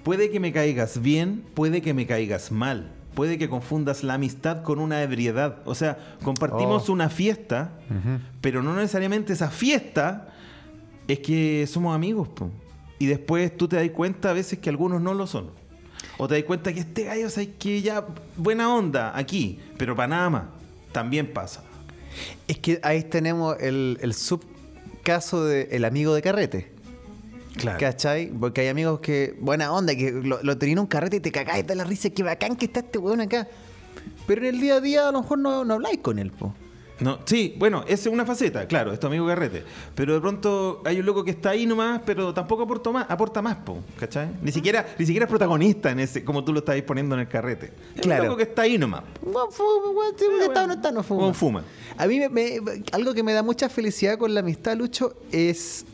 puede 0.02 0.30
que 0.30 0.40
me 0.40 0.52
caigas 0.52 1.00
bien, 1.00 1.44
puede 1.54 1.80
que 1.80 1.94
me 1.94 2.06
caigas 2.06 2.50
mal, 2.50 2.90
puede 3.14 3.38
que 3.38 3.48
confundas 3.48 4.02
la 4.04 4.14
amistad 4.14 4.62
con 4.62 4.78
una 4.78 5.02
ebriedad. 5.02 5.58
O 5.64 5.74
sea, 5.74 5.98
compartimos 6.22 6.88
Oh. 6.88 6.92
una 6.92 7.08
fiesta, 7.10 7.72
pero 8.40 8.62
no 8.62 8.74
necesariamente 8.74 9.32
esa 9.32 9.50
fiesta 9.50 10.28
es 11.08 11.18
que 11.20 11.66
somos 11.66 11.94
amigos. 11.94 12.28
po. 12.28 12.50
Y 12.98 13.06
después 13.06 13.56
tú 13.56 13.68
te 13.68 13.76
das 13.76 13.90
cuenta 13.90 14.30
a 14.30 14.32
veces 14.32 14.58
que 14.60 14.70
algunos 14.70 15.00
no 15.02 15.12
lo 15.14 15.26
son. 15.26 15.50
O 16.18 16.28
te 16.28 16.34
das 16.34 16.44
cuenta 16.44 16.72
que 16.72 16.80
este 16.80 17.04
gallo, 17.04 17.28
¿sabes 17.30 17.50
que 17.58 17.82
ya 17.82 18.06
buena 18.36 18.72
onda 18.74 19.16
aquí, 19.16 19.58
pero 19.76 19.94
para 19.96 20.08
nada 20.08 20.30
más. 20.30 20.42
También 20.92 21.32
pasa. 21.32 21.62
Es 22.46 22.58
que 22.58 22.78
ahí 22.82 23.02
tenemos 23.02 23.56
el, 23.60 23.98
el 24.02 24.12
subcaso 24.14 25.44
del 25.44 25.84
amigo 25.84 26.14
de 26.14 26.22
carrete. 26.22 26.71
Claro. 27.56 27.78
¿Cachai? 27.78 28.28
Porque 28.28 28.62
hay 28.62 28.68
amigos 28.68 29.00
que, 29.00 29.36
buena 29.40 29.72
onda, 29.72 29.94
que 29.94 30.10
lo, 30.10 30.42
lo 30.42 30.58
tenían 30.58 30.78
en 30.78 30.80
un 30.80 30.86
carrete 30.86 31.16
y 31.16 31.20
te 31.20 31.30
cagáis 31.32 31.66
de 31.66 31.74
la 31.74 31.84
risa, 31.84 32.08
qué 32.10 32.22
bacán 32.22 32.56
que 32.56 32.64
está 32.66 32.80
este 32.80 32.98
weón 32.98 33.20
acá. 33.20 33.46
Pero 34.26 34.42
en 34.42 34.54
el 34.54 34.60
día 34.60 34.76
a 34.76 34.80
día 34.80 35.08
a 35.08 35.12
lo 35.12 35.20
mejor 35.22 35.38
no, 35.38 35.64
no 35.64 35.74
habláis 35.74 35.98
con 35.98 36.18
él, 36.18 36.30
po. 36.30 36.54
No, 37.00 37.18
sí, 37.24 37.54
bueno, 37.58 37.82
esa 37.88 38.08
es 38.08 38.14
una 38.14 38.24
faceta, 38.24 38.66
claro, 38.68 38.92
es 38.92 39.00
tu 39.00 39.08
amigo 39.08 39.26
Garrete. 39.26 39.64
Pero 39.96 40.14
de 40.14 40.20
pronto 40.20 40.82
hay 40.84 41.00
un 41.00 41.06
loco 41.06 41.24
que 41.24 41.32
está 41.32 41.50
ahí 41.50 41.66
nomás, 41.66 42.00
pero 42.06 42.32
tampoco 42.32 42.62
aporta 42.62 42.90
más, 42.92 43.06
aporta 43.10 43.42
más, 43.42 43.56
po, 43.56 43.78
¿cachai? 43.98 44.28
Ni 44.40 44.52
siquiera, 44.52 44.86
ni 44.98 45.04
siquiera 45.04 45.24
es 45.26 45.28
protagonista 45.30 45.90
en 45.90 45.98
ese, 45.98 46.24
como 46.24 46.44
tú 46.44 46.52
lo 46.52 46.60
estás 46.60 46.80
poniendo 46.82 47.16
en 47.16 47.22
el 47.22 47.28
carrete. 47.28 47.72
Es 47.96 48.02
Claro. 48.02 48.22
un 48.22 48.28
loco 48.28 48.36
que 48.38 48.44
está 48.44 48.62
ahí 48.62 48.78
nomás. 48.78 49.02
Weón, 49.20 49.50
fuma, 49.50 50.04
si 50.16 50.24
Ah, 50.26 50.44
está 50.46 50.66
no 50.66 50.72
está, 50.74 50.92
no 50.92 51.02
fuma. 51.34 51.64
A 51.98 52.06
mí 52.06 52.20
me- 52.20 52.28
me- 52.28 52.60
algo 52.92 53.12
que 53.14 53.22
me 53.24 53.32
da 53.32 53.42
mucha 53.42 53.68
felicidad 53.68 54.16
con 54.16 54.32
la 54.32 54.40
amistad, 54.40 54.76
Lucho, 54.76 55.16
es 55.32 55.84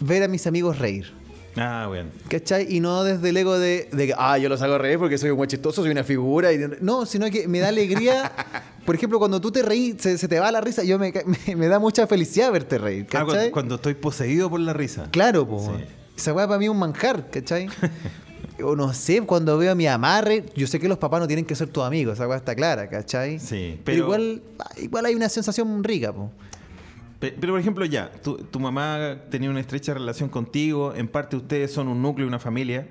ver 0.00 0.22
a 0.22 0.28
mis 0.28 0.46
amigos 0.46 0.78
reír. 0.78 1.12
Ah, 1.58 1.86
bueno. 1.88 2.10
¿Cachai? 2.28 2.66
Y 2.68 2.80
no 2.80 3.02
desde 3.02 3.30
el 3.30 3.36
ego 3.36 3.58
de, 3.58 3.88
de 3.90 4.08
que, 4.08 4.14
ah, 4.18 4.36
yo 4.36 4.48
los 4.50 4.60
hago 4.60 4.76
reír 4.76 4.98
porque 4.98 5.16
soy 5.16 5.30
un 5.30 5.38
buen 5.38 5.48
chistoso, 5.48 5.80
soy 5.82 5.90
una 5.90 6.04
figura. 6.04 6.52
Y, 6.52 6.58
no, 6.82 7.06
sino 7.06 7.30
que 7.30 7.48
me 7.48 7.60
da 7.60 7.68
alegría. 7.68 8.30
Por 8.84 8.94
ejemplo, 8.94 9.18
cuando 9.18 9.40
tú 9.40 9.50
te 9.50 9.62
reís, 9.62 9.96
se, 9.98 10.18
se 10.18 10.28
te 10.28 10.38
va 10.38 10.52
la 10.52 10.60
risa, 10.60 10.84
yo 10.84 10.98
me, 10.98 11.12
me, 11.46 11.56
me 11.56 11.68
da 11.68 11.78
mucha 11.78 12.06
felicidad 12.06 12.52
verte 12.52 12.76
reír. 12.78 13.06
Ah, 13.08 13.10
¿Cachai? 13.10 13.26
cuando, 13.26 13.50
cuando 13.52 13.74
estoy 13.76 13.94
poseído 13.94 14.50
por 14.50 14.60
la 14.60 14.74
risa. 14.74 15.08
Claro. 15.10 15.48
Sí. 15.60 15.84
Esa 16.16 16.32
weá 16.34 16.46
para 16.46 16.58
mí 16.58 16.66
es 16.66 16.70
un 16.70 16.78
manjar, 16.78 17.30
¿cachai? 17.30 17.68
o 18.62 18.76
no 18.76 18.92
sé, 18.92 19.20
cuando 19.22 19.56
veo 19.58 19.72
a 19.72 19.74
mi 19.74 19.86
amarre, 19.86 20.44
yo 20.54 20.66
sé 20.66 20.78
que 20.78 20.88
los 20.88 20.98
papás 20.98 21.20
no 21.20 21.26
tienen 21.26 21.44
que 21.44 21.54
ser 21.54 21.68
tus 21.68 21.84
amigos, 21.84 22.14
esa 22.14 22.28
weá 22.28 22.38
está 22.38 22.54
clara, 22.54 22.88
¿cachai? 22.88 23.38
Sí, 23.38 23.80
pero, 23.84 24.06
pero- 24.08 24.22
igual, 24.22 24.42
igual 24.78 25.06
hay 25.06 25.14
una 25.14 25.28
sensación 25.28 25.82
rica, 25.84 26.12
po. 26.12 26.30
Pe- 27.18 27.34
Pero, 27.40 27.54
por 27.54 27.60
ejemplo, 27.60 27.84
ya, 27.84 28.10
tu, 28.22 28.36
tu 28.36 28.60
mamá 28.60 29.16
tenía 29.30 29.48
una 29.50 29.60
estrecha 29.60 29.94
relación 29.94 30.28
contigo, 30.28 30.92
en 30.94 31.08
parte 31.08 31.36
ustedes 31.36 31.72
son 31.72 31.88
un 31.88 32.02
núcleo, 32.02 32.26
una 32.28 32.38
familia, 32.38 32.88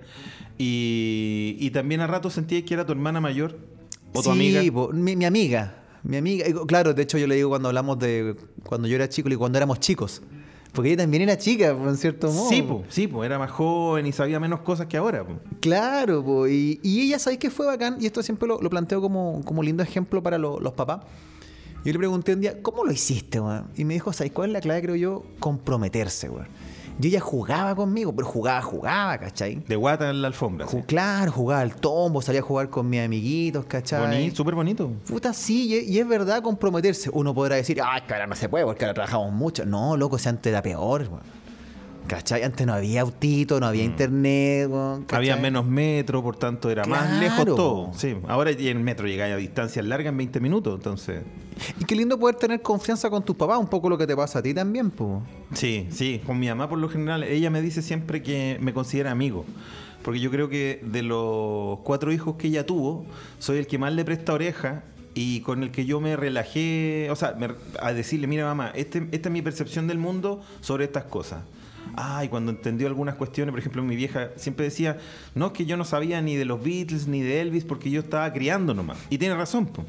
y, 0.57 1.57
y 1.59 1.69
también 1.71 2.01
a 2.01 2.07
rato 2.07 2.29
sentías 2.29 2.63
que 2.63 2.73
era 2.73 2.85
tu 2.85 2.91
hermana 2.91 3.21
mayor 3.21 3.57
o 4.13 4.19
tu 4.21 4.23
sí, 4.23 4.29
amiga. 4.31 4.61
po, 4.73 4.89
mi, 4.93 5.15
mi 5.15 5.25
amiga. 5.25 5.75
Mi 6.03 6.17
amiga. 6.17 6.45
Claro, 6.67 6.93
de 6.93 7.01
hecho 7.03 7.17
yo 7.17 7.27
le 7.27 7.35
digo 7.35 7.49
cuando 7.49 7.67
hablamos 7.69 7.97
de 7.99 8.35
cuando 8.63 8.87
yo 8.87 8.95
era 8.95 9.09
chico 9.09 9.29
y 9.29 9.35
cuando 9.35 9.57
éramos 9.57 9.79
chicos. 9.79 10.21
Porque 10.71 10.89
ella 10.89 11.03
también 11.03 11.23
era 11.23 11.37
chica, 11.37 11.69
en 11.69 11.95
cierto 11.97 12.31
modo. 12.31 12.49
Sí, 12.49 12.61
po, 12.61 12.83
sí, 12.89 13.07
po, 13.07 13.23
era 13.23 13.39
más 13.39 13.49
joven 13.49 14.05
y 14.05 14.11
sabía 14.11 14.39
menos 14.39 14.59
cosas 14.61 14.87
que 14.87 14.97
ahora. 14.97 15.25
po. 15.25 15.39
Claro, 15.61 16.23
po, 16.23 16.47
y, 16.47 16.79
y 16.83 17.01
ella, 17.01 17.17
¿sabes 17.17 17.39
qué 17.39 17.49
fue 17.49 17.65
bacán? 17.65 17.97
Y 18.01 18.05
esto 18.05 18.21
siempre 18.21 18.47
lo, 18.47 18.59
lo 18.61 18.69
planteo 18.69 18.99
como, 19.01 19.41
como 19.45 19.63
lindo 19.63 19.81
ejemplo 19.83 20.21
para 20.21 20.37
lo- 20.37 20.59
los 20.59 20.73
papás. 20.73 21.01
Yo 21.85 21.93
le 21.93 21.99
pregunté 21.99 22.33
un 22.33 22.41
día, 22.41 22.61
¿cómo 22.61 22.83
lo 22.83 22.91
hiciste, 22.91 23.39
weón? 23.39 23.67
Y 23.77 23.85
me 23.85 23.93
dijo, 23.93 24.11
¿sabes 24.11 24.33
cuál 24.33 24.49
es 24.49 24.53
la 24.53 24.61
clave, 24.61 24.81
creo 24.81 24.95
yo? 24.95 25.23
Comprometerse, 25.39 26.29
weón. 26.29 26.47
Y 26.99 27.07
ella 27.07 27.19
jugaba 27.19 27.75
conmigo, 27.75 28.13
pero 28.15 28.25
jugaba, 28.27 28.61
jugaba, 28.61 29.17
¿cachai? 29.17 29.55
De 29.67 29.75
guata 29.75 30.09
en 30.09 30.21
la 30.21 30.29
alfombra. 30.29 30.65
Ju- 30.65 30.79
sí. 30.79 30.83
Claro, 30.87 31.31
jugaba 31.31 31.61
al 31.61 31.75
tombo, 31.75 32.21
salía 32.21 32.39
a 32.41 32.43
jugar 32.43 32.69
con 32.69 32.89
mis 32.89 33.01
amiguitos, 33.01 33.65
¿cachai? 33.65 33.99
Bonito, 34.01 34.35
súper 34.37 34.55
bonito. 34.55 34.89
Puta, 35.07 35.33
sí, 35.33 35.67
y 35.67 35.75
es, 35.75 35.87
y 35.89 35.99
es 35.99 36.07
verdad 36.07 36.41
comprometerse. 36.41 37.09
Uno 37.13 37.33
podrá 37.35 37.57
decir, 37.57 37.79
ay, 37.85 38.01
que 38.07 38.13
ahora 38.13 38.27
no 38.27 38.35
se 38.35 38.49
puede 38.49 38.65
porque 38.65 38.85
ahora 38.85 38.93
trabajamos 38.95 39.31
mucho. 39.33 39.65
No, 39.65 39.95
loco, 39.97 40.17
si 40.17 40.29
antes 40.29 40.49
era 40.51 40.61
peor, 40.61 41.01
weón. 41.01 41.44
¿Cachai? 42.07 42.43
Antes 42.43 42.67
no 42.67 42.73
había 42.73 43.01
autito, 43.01 43.59
no 43.59 43.65
había 43.65 43.83
internet. 43.83 44.69
Mm. 44.69 45.03
Había 45.13 45.35
menos 45.37 45.65
metro, 45.65 46.21
por 46.21 46.35
tanto 46.35 46.69
era 46.69 46.85
más 46.85 47.19
lejos 47.19 47.45
todo. 47.45 47.91
Sí, 47.95 48.15
ahora 48.27 48.51
el 48.51 48.79
metro 48.79 49.07
llega 49.07 49.25
a 49.25 49.35
distancias 49.37 49.83
largas 49.85 50.11
en 50.11 50.17
20 50.17 50.39
minutos, 50.39 50.75
entonces... 50.75 51.23
Y 51.79 51.85
qué 51.85 51.95
lindo 51.95 52.19
poder 52.19 52.35
tener 52.35 52.61
confianza 52.61 53.09
con 53.09 53.23
tus 53.23 53.35
papás, 53.35 53.57
un 53.59 53.67
poco 53.67 53.89
lo 53.89 53.97
que 53.97 54.05
te 54.05 54.15
pasa 54.15 54.39
a 54.39 54.41
ti 54.43 54.53
también, 54.53 54.91
pues. 54.91 55.21
Sí, 55.53 55.87
sí, 55.89 56.21
con 56.25 56.37
mi 56.37 56.47
mamá 56.47 56.67
por 56.69 56.77
lo 56.77 56.89
general, 56.89 57.23
ella 57.23 57.49
me 57.49 57.61
dice 57.61 57.81
siempre 57.81 58.21
que 58.21 58.57
me 58.61 58.73
considera 58.73 59.11
amigo. 59.11 59.45
Porque 60.03 60.19
yo 60.19 60.29
creo 60.29 60.49
que 60.49 60.81
de 60.83 61.01
los 61.01 61.79
cuatro 61.79 62.11
hijos 62.11 62.35
que 62.35 62.47
ella 62.47 62.65
tuvo, 62.65 63.05
soy 63.39 63.57
el 63.57 63.65
que 63.67 63.79
más 63.79 63.93
le 63.93 64.05
presta 64.05 64.33
oreja 64.33 64.83
y 65.15 65.39
con 65.39 65.63
el 65.63 65.71
que 65.71 65.85
yo 65.85 65.99
me 66.01 66.15
relajé, 66.15 67.07
o 67.09 67.15
sea, 67.15 67.33
me- 67.39 67.55
a 67.79 67.93
decirle, 67.93 68.27
mira 68.27 68.43
mamá, 68.45 68.71
este, 68.75 69.07
esta 69.11 69.29
es 69.29 69.33
mi 69.33 69.41
percepción 69.41 69.87
del 69.87 69.97
mundo 69.97 70.41
sobre 70.61 70.83
estas 70.85 71.05
cosas. 71.05 71.39
Ah, 71.95 72.23
y 72.25 72.27
cuando 72.27 72.51
entendió 72.51 72.87
algunas 72.87 73.15
cuestiones, 73.15 73.51
por 73.51 73.59
ejemplo, 73.59 73.81
mi 73.83 73.95
vieja 73.95 74.31
siempre 74.35 74.65
decía, 74.65 74.97
no, 75.33 75.47
es 75.47 75.51
que 75.53 75.65
yo 75.65 75.77
no 75.77 75.85
sabía 75.85 76.21
ni 76.21 76.35
de 76.35 76.43
los 76.45 76.61
Beatles 76.63 77.07
ni 77.07 77.21
de 77.21 77.41
Elvis 77.41 77.63
porque 77.63 77.89
yo 77.89 78.01
estaba 78.01 78.31
criando 78.33 78.73
nomás. 78.73 78.97
Y 79.09 79.17
tiene 79.17 79.35
razón. 79.35 79.67
po. 79.67 79.85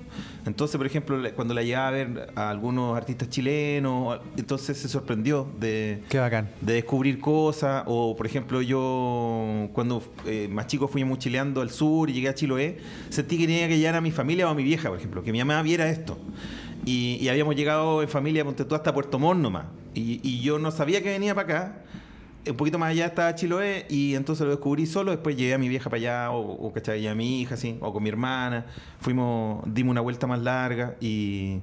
Entonces, 0.46 0.76
por 0.76 0.86
ejemplo, 0.86 1.18
cuando 1.34 1.54
la 1.54 1.62
llevaba 1.62 1.88
a 1.88 1.90
ver 1.90 2.32
a 2.36 2.50
algunos 2.50 2.96
artistas 2.96 3.28
chilenos, 3.30 4.20
entonces 4.36 4.76
se 4.78 4.88
sorprendió 4.88 5.48
de, 5.58 6.02
Qué 6.08 6.18
bacán. 6.18 6.50
de 6.60 6.74
descubrir 6.74 7.18
cosas. 7.18 7.82
O, 7.86 8.14
por 8.16 8.26
ejemplo, 8.26 8.62
yo 8.62 9.68
cuando 9.72 10.02
eh, 10.26 10.48
más 10.50 10.66
chico 10.68 10.86
fui 10.88 11.04
mochileando 11.04 11.60
al 11.60 11.70
sur 11.70 12.08
y 12.10 12.12
llegué 12.12 12.28
a 12.28 12.34
Chiloé, 12.34 12.78
sentí 13.08 13.38
que 13.38 13.46
tenía 13.46 13.68
que 13.68 13.78
llevar 13.78 13.96
a 13.96 14.00
mi 14.00 14.12
familia 14.12 14.46
o 14.46 14.50
a 14.50 14.54
mi 14.54 14.62
vieja, 14.62 14.88
por 14.88 14.98
ejemplo, 14.98 15.22
que 15.22 15.32
mi 15.32 15.38
mamá 15.38 15.62
viera 15.62 15.88
esto. 15.88 16.18
Y, 16.84 17.18
y 17.20 17.28
habíamos 17.28 17.56
llegado 17.56 18.00
en 18.02 18.08
familia, 18.08 18.44
ponte 18.44 18.64
tú, 18.64 18.74
hasta 18.76 18.94
Puerto 18.94 19.18
Montt 19.18 19.40
nomás. 19.40 19.64
Y, 19.94 20.20
y 20.22 20.40
yo 20.42 20.58
no 20.58 20.70
sabía 20.70 21.02
que 21.02 21.08
venía 21.08 21.34
para 21.34 21.46
acá. 21.58 21.82
Un 22.48 22.56
poquito 22.56 22.78
más 22.78 22.90
allá 22.90 23.06
estaba 23.06 23.34
Chiloé 23.34 23.86
y 23.88 24.14
entonces 24.14 24.44
lo 24.44 24.52
descubrí 24.52 24.86
solo. 24.86 25.10
Después 25.10 25.36
llegué 25.36 25.54
a 25.54 25.58
mi 25.58 25.68
vieja 25.68 25.90
para 25.90 25.98
allá, 25.98 26.30
o, 26.30 26.66
o 26.66 26.72
¿cachai? 26.72 27.06
A 27.06 27.14
mi 27.14 27.40
hija, 27.40 27.54
así, 27.54 27.76
o 27.80 27.92
con 27.92 28.02
mi 28.02 28.08
hermana. 28.08 28.66
Fuimos, 29.00 29.62
dimos 29.66 29.92
una 29.92 30.00
vuelta 30.00 30.26
más 30.26 30.40
larga 30.40 30.96
y, 31.00 31.60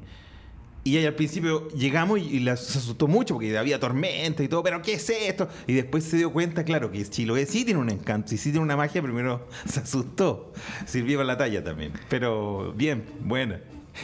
y 0.84 0.98
al 1.06 1.16
principio 1.16 1.70
llegamos 1.70 2.20
y, 2.20 2.38
y 2.38 2.44
se 2.44 2.52
asustó 2.52 3.08
mucho 3.08 3.36
porque 3.36 3.58
había 3.58 3.80
tormenta 3.80 4.44
y 4.44 4.50
todo, 4.50 4.64
pero 4.64 4.82
¿qué 4.82 4.94
es 4.94 5.10
esto? 5.10 5.48
Y 5.66 5.74
después 5.74 6.04
se 6.04 6.18
dio 6.18 6.34
cuenta, 6.34 6.66
claro, 6.66 6.92
que 6.92 7.04
Chiloé 7.06 7.46
sí 7.46 7.64
tiene 7.64 7.80
un 7.80 7.90
encanto 7.90 8.36
y 8.36 8.38
sí 8.38 8.52
tiene 8.52 8.64
una 8.64 8.76
magia, 8.76 9.02
primero 9.02 9.48
se 9.66 9.80
asustó. 9.80 10.52
Sirvió 10.86 11.20
para 11.20 11.28
la 11.28 11.38
talla 11.38 11.64
también. 11.64 11.94
Pero 12.10 12.74
bien, 12.74 13.06
buena. 13.22 13.62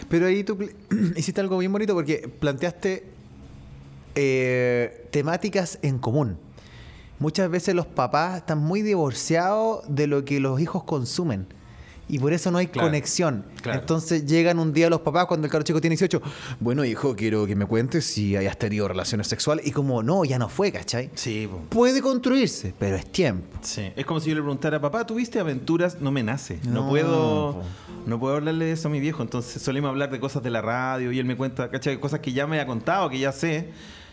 Pero 0.07 0.27
ahí 0.27 0.43
tú 0.43 0.57
hiciste 1.17 1.41
algo 1.41 1.57
bien 1.57 1.71
bonito 1.71 1.93
porque 1.93 2.29
planteaste 2.39 3.03
eh, 4.15 5.07
temáticas 5.11 5.79
en 5.81 5.99
común. 5.99 6.37
Muchas 7.19 7.49
veces 7.49 7.75
los 7.75 7.86
papás 7.86 8.38
están 8.38 8.60
muy 8.60 8.82
divorciados 8.82 9.84
de 9.88 10.08
lo 10.08 10.23
que 10.25 10.39
los 10.39 10.60
hijos 10.62 10.84
consumen. 10.84 11.47
Y 12.12 12.17
por 12.17 12.34
eso 12.34 12.49
no 12.49 12.58
hay 12.58 12.65
Claro, 12.65 12.88
conexión. 12.88 13.45
claro. 13.62 13.82
Entonces 13.82 14.25
llegan 14.25 14.58
un 14.58 14.73
día 14.73 14.89
los 14.89 15.01
papás 15.01 15.27
cuando 15.27 15.45
el 15.45 15.51
caro 15.51 15.63
chico 15.63 15.79
tiene 15.79 15.93
18. 15.95 16.19
Bueno, 16.60 16.84
hijo, 16.84 17.15
quiero 17.15 17.45
que 17.45 17.55
me 17.55 17.67
cuentes 17.67 18.03
si 18.05 18.36
hayas 18.36 18.58
tenido 18.58 18.88
relaciones 18.88 19.27
sexuales. 19.27 19.67
Y 19.67 19.71
como, 19.71 20.01
no, 20.01 20.25
ya 20.25 20.39
no 20.39 20.49
fue, 20.49 20.71
¿cachai? 20.71 21.12
Sí, 21.13 21.47
po. 21.47 21.60
Puede 21.69 22.01
construirse, 22.01 22.73
pero 22.79 22.95
es 22.95 23.05
tiempo. 23.12 23.45
Sí. 23.62 23.91
Es 23.95 24.08
como 24.08 24.19
si 24.21 24.29
yo 24.29 24.36
le 24.36 24.41
preguntara, 24.41 24.82
papá, 24.82 25.05
¿tuviste 25.05 25.39
aventuras? 25.39 26.01
No 26.01 26.10
me 26.12 26.23
nace. 26.23 26.60
No, 26.63 26.86
No, 26.86 26.89
puedo 26.89 27.51
po. 27.53 27.63
no 28.08 28.19
puedo 28.19 28.38
hablarle 28.38 28.65
de 28.65 28.71
eso 28.71 28.88
a 28.88 28.91
mi 28.91 28.99
viejo. 28.99 29.21
Entonces 29.21 29.62
solemos 29.62 29.89
hablar 29.89 30.10
de 30.10 30.19
cosas 30.19 30.41
de 30.41 30.49
la 30.49 30.62
radio 30.63 31.12
y 31.12 31.19
él 31.19 31.25
me 31.25 31.38
cuenta, 31.38 31.69
¿cachai? 31.69 31.99
Cosas 31.99 32.21
que 32.21 32.34
ya 32.34 32.47
me 32.47 32.60
ha 32.60 32.65
contado, 32.65 33.08
que 33.12 33.19
ya 33.19 33.32
sé. 33.32 33.69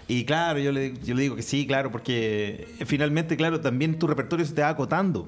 Y 0.09 0.25
claro, 0.25 0.61
yo 0.61 0.71
le, 0.71 0.95
yo 1.05 1.15
le 1.17 1.23
digo 1.23 1.35
que 1.35 1.43
sí, 1.43 1.67
claro, 1.67 1.91
porque 1.91 2.69
finalmente, 2.87 3.37
claro, 3.37 3.61
también 3.61 3.99
tu 3.99 4.07
repertorio 4.07 4.47
se 4.47 4.55
te 4.55 4.63
va 4.63 4.69
acotando. 4.69 5.27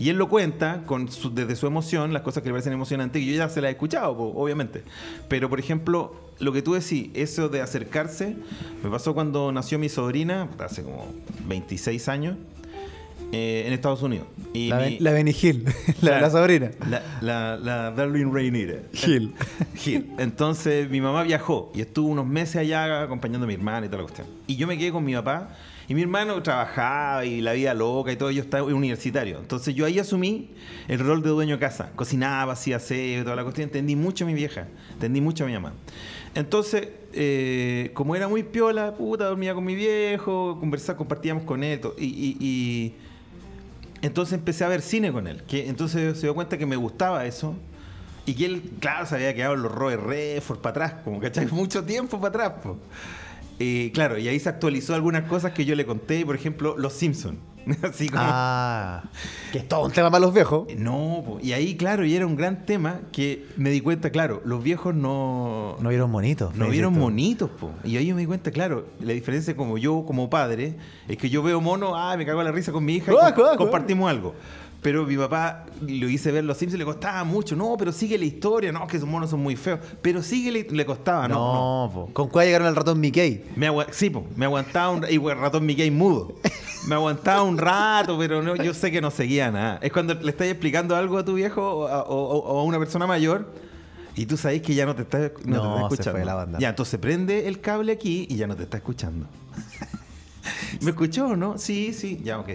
Y 0.00 0.08
él 0.08 0.16
lo 0.16 0.28
cuenta 0.28 0.82
con 0.84 1.08
su- 1.10 1.32
desde 1.32 1.54
su 1.54 1.66
emoción, 1.68 2.12
las 2.12 2.22
cosas 2.22 2.42
que 2.42 2.48
le 2.48 2.54
parecen 2.54 2.72
emocionantes, 2.72 3.22
y 3.22 3.26
yo 3.26 3.36
ya 3.36 3.48
se 3.48 3.60
las 3.60 3.68
he 3.68 3.72
escuchado, 3.72 4.16
po, 4.16 4.32
obviamente. 4.34 4.82
Pero, 5.28 5.48
por 5.48 5.60
ejemplo, 5.60 6.12
lo 6.40 6.52
que 6.52 6.60
tú 6.60 6.74
decís, 6.74 7.10
eso 7.14 7.48
de 7.48 7.62
acercarse, 7.62 8.36
me 8.82 8.90
pasó 8.90 9.14
cuando 9.14 9.52
nació 9.52 9.78
mi 9.78 9.88
sobrina, 9.88 10.48
hace 10.58 10.82
como 10.82 11.06
26 11.46 12.08
años, 12.08 12.36
eh, 13.32 13.64
en 13.66 13.72
Estados 13.72 14.02
Unidos. 14.02 14.26
Y 14.52 14.68
La, 14.68 14.80
mi- 14.80 14.98
la 15.00 15.12
Benny 15.12 15.34
Hill, 15.40 15.64
la, 16.02 16.30
sobrina. 16.30 16.70
la, 17.20 17.56
la, 17.58 17.90
Darlene 17.90 18.30
Rainier. 18.32 18.88
Hill. 18.92 19.32
Hill. 19.84 20.12
Entonces 20.18 20.88
mi 20.90 21.00
mamá 21.00 21.22
viajó 21.24 21.70
y 21.74 21.80
estuvo 21.80 22.08
unos 22.08 22.26
meses 22.26 22.56
allá 22.56 23.02
acompañando 23.02 23.44
a 23.44 23.48
mi 23.48 23.54
hermana 23.54 23.86
y 23.86 23.88
toda 23.88 23.98
la 23.98 24.04
cuestión. 24.04 24.26
Y 24.46 24.56
yo 24.56 24.66
me 24.66 24.78
quedé 24.78 24.92
con 24.92 25.04
mi 25.04 25.14
papá 25.14 25.50
y 25.88 25.94
mi 25.94 26.02
hermano 26.02 26.42
trabajaba 26.42 27.24
y 27.24 27.40
la 27.40 27.52
vida 27.52 27.72
loca 27.74 28.10
y 28.12 28.16
todo, 28.16 28.30
yo 28.30 28.42
estaba 28.42 28.64
universitario. 28.64 29.38
Entonces 29.38 29.74
yo 29.74 29.84
ahí 29.86 29.98
asumí 29.98 30.50
el 30.88 30.98
rol 31.00 31.22
de 31.22 31.28
dueño 31.30 31.56
de 31.56 31.60
casa. 31.60 31.90
Cocinaba, 31.94 32.54
hacía 32.54 32.76
aseo 32.76 33.20
y 33.20 33.24
toda 33.24 33.36
la 33.36 33.42
cuestión. 33.42 33.64
Entendí 33.68 33.94
mucho 33.96 34.24
a 34.24 34.26
mi 34.26 34.34
vieja, 34.34 34.66
entendí 34.94 35.20
mucho 35.20 35.44
a 35.44 35.46
mi 35.46 35.52
mamá. 35.52 35.74
Entonces, 36.34 36.88
eh, 37.12 37.90
como 37.94 38.14
era 38.16 38.28
muy 38.28 38.42
piola, 38.42 38.94
puta, 38.94 39.24
dormía 39.26 39.54
con 39.54 39.64
mi 39.64 39.74
viejo, 39.74 40.58
conversaba, 40.60 40.98
compartíamos 40.98 41.44
con 41.44 41.62
él. 41.64 41.80
to- 41.80 41.94
y- 41.98 42.04
y- 42.04 42.36
y 42.40 42.94
entonces 44.02 44.34
empecé 44.34 44.64
a 44.64 44.68
ver 44.68 44.82
cine 44.82 45.12
con 45.12 45.26
él. 45.26 45.42
Que 45.44 45.68
entonces 45.68 46.16
se 46.16 46.26
dio 46.26 46.34
cuenta 46.34 46.58
que 46.58 46.66
me 46.66 46.76
gustaba 46.76 47.24
eso. 47.26 47.54
Y 48.26 48.34
que 48.34 48.46
él, 48.46 48.72
claro, 48.80 49.06
se 49.06 49.14
había 49.14 49.34
quedado 49.34 49.54
en 49.54 49.62
los 49.62 49.72
Robert 49.72 50.02
Redford 50.04 50.58
para 50.58 50.70
atrás, 50.86 51.02
como 51.04 51.20
¿cachai? 51.20 51.46
Mucho 51.52 51.84
tiempo 51.84 52.20
para 52.20 52.46
atrás. 52.46 52.74
Eh, 53.58 53.90
claro, 53.94 54.18
y 54.18 54.28
ahí 54.28 54.38
se 54.38 54.48
actualizó 54.48 54.94
algunas 54.94 55.24
cosas 55.24 55.52
que 55.52 55.64
yo 55.64 55.74
le 55.74 55.86
conté, 55.86 56.26
por 56.26 56.34
ejemplo, 56.34 56.76
Los 56.76 56.92
Simpsons. 56.92 57.38
Así 57.82 58.08
como. 58.08 58.22
Ah, 58.24 59.02
que 59.52 59.58
es 59.58 59.68
todo 59.68 59.84
un 59.84 59.92
tema 59.92 60.10
para 60.10 60.20
los 60.20 60.32
viejos. 60.32 60.66
No, 60.76 61.22
po. 61.26 61.38
y 61.42 61.52
ahí, 61.52 61.76
claro, 61.76 62.04
y 62.04 62.14
era 62.14 62.26
un 62.26 62.36
gran 62.36 62.64
tema 62.64 63.00
que 63.12 63.46
me 63.56 63.70
di 63.70 63.80
cuenta, 63.80 64.10
claro, 64.10 64.40
los 64.44 64.62
viejos 64.62 64.94
no. 64.94 65.76
No 65.80 65.88
vieron 65.88 66.12
bonitos. 66.12 66.54
No 66.54 66.68
vieron 66.68 66.94
tú. 66.94 67.00
monitos, 67.00 67.50
po. 67.50 67.70
Y 67.84 67.96
ahí 67.96 68.06
yo 68.06 68.14
me 68.14 68.20
di 68.20 68.26
cuenta, 68.26 68.50
claro, 68.50 68.86
la 69.00 69.12
diferencia 69.12 69.56
como 69.56 69.78
yo, 69.78 70.04
como 70.06 70.30
padre, 70.30 70.76
es 71.08 71.16
que 71.16 71.28
yo 71.28 71.42
veo 71.42 71.60
mono, 71.60 71.96
ah, 71.96 72.16
me 72.16 72.24
cago 72.24 72.40
en 72.40 72.46
la 72.46 72.52
risa 72.52 72.72
con 72.72 72.84
mi 72.84 72.94
hija 72.94 73.12
y 73.12 73.56
compartimos 73.56 74.08
algo. 74.08 74.34
Pero 74.82 75.04
mi 75.04 75.16
papá 75.16 75.66
lo 75.80 76.08
hice 76.08 76.30
ver 76.30 76.44
los 76.44 76.58
Simpsons 76.58 76.76
y 76.76 76.78
le 76.78 76.84
costaba 76.84 77.24
mucho. 77.24 77.56
No, 77.56 77.74
pero 77.76 77.90
sigue 77.90 78.16
la 78.18 78.24
historia. 78.24 78.70
No, 78.70 78.86
que 78.86 78.98
esos 78.98 79.08
monos 79.08 79.30
son 79.30 79.40
muy 79.40 79.56
feos. 79.56 79.80
Pero 80.00 80.22
sigue, 80.22 80.52
le, 80.52 80.62
le 80.70 80.86
costaba. 80.86 81.26
No, 81.26 81.34
no. 81.34 81.86
No, 81.86 81.92
po. 81.92 82.10
¿Con 82.12 82.28
cuál 82.28 82.46
llegaron 82.46 82.68
al 82.68 82.76
ratón 82.76 83.00
Mickey? 83.00 83.42
Me 83.56 83.68
sí, 83.90 84.10
po, 84.10 84.24
me 84.36 84.44
aguantaba 84.44 84.90
un... 84.90 85.04
Y 85.10 85.16
el 85.16 85.38
ratón 85.38 85.66
Mickey 85.66 85.90
mudo. 85.90 86.34
Me 86.86 86.94
aguantaba 86.94 87.42
un 87.42 87.58
rato, 87.58 88.16
pero 88.18 88.42
no, 88.42 88.54
yo 88.56 88.72
sé 88.72 88.90
que 88.92 89.00
no 89.00 89.10
seguía 89.10 89.50
nada. 89.50 89.78
Es 89.82 89.92
cuando 89.92 90.14
le 90.14 90.30
estás 90.30 90.46
explicando 90.46 90.94
algo 90.94 91.18
a 91.18 91.24
tu 91.24 91.34
viejo 91.34 91.60
o 91.62 91.86
a, 91.88 92.02
o- 92.04 92.38
o 92.38 92.60
a 92.60 92.62
una 92.64 92.78
persona 92.78 93.06
mayor 93.06 93.52
y 94.14 94.24
tú 94.26 94.36
sabes 94.36 94.62
que 94.62 94.74
ya 94.74 94.86
no 94.86 94.94
te 94.94 95.02
está, 95.02 95.18
no 95.18 95.28
te 95.28 95.30
está 95.32 95.78
se 95.78 95.82
escuchando. 95.94 96.10
fue 96.18 96.24
la 96.24 96.34
banda. 96.34 96.58
Ya, 96.58 96.68
entonces 96.70 96.98
prende 97.00 97.48
el 97.48 97.60
cable 97.60 97.92
aquí 97.92 98.26
y 98.30 98.36
ya 98.36 98.46
no 98.46 98.54
te 98.56 98.62
está 98.62 98.76
escuchando. 98.76 99.26
¿Me 100.80 100.90
escuchó 100.90 101.26
o 101.28 101.36
no? 101.36 101.58
Sí, 101.58 101.92
sí. 101.92 102.20
Ya, 102.22 102.38
ok. 102.38 102.50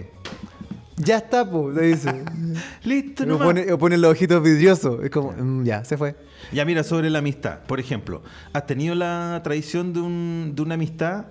Ya 0.96 1.16
está, 1.18 1.48
po, 1.50 1.70
te 1.72 1.82
dice. 1.82 2.24
Listo, 2.84 3.24
o, 3.24 3.26
no 3.26 3.38
pone, 3.38 3.70
o 3.72 3.78
pone 3.78 3.98
los 3.98 4.12
ojitos 4.12 4.42
vidriosos. 4.42 5.02
Es 5.04 5.10
como, 5.10 5.32
mm, 5.32 5.64
ya, 5.64 5.84
se 5.84 5.96
fue. 5.98 6.16
Ya, 6.52 6.64
mira, 6.64 6.84
sobre 6.84 7.10
la 7.10 7.18
amistad. 7.18 7.60
Por 7.66 7.80
ejemplo, 7.80 8.22
¿has 8.52 8.66
tenido 8.66 8.94
la 8.94 9.40
tradición 9.44 9.92
de, 9.92 10.00
un, 10.00 10.52
de 10.54 10.62
una 10.62 10.74
amistad? 10.74 11.26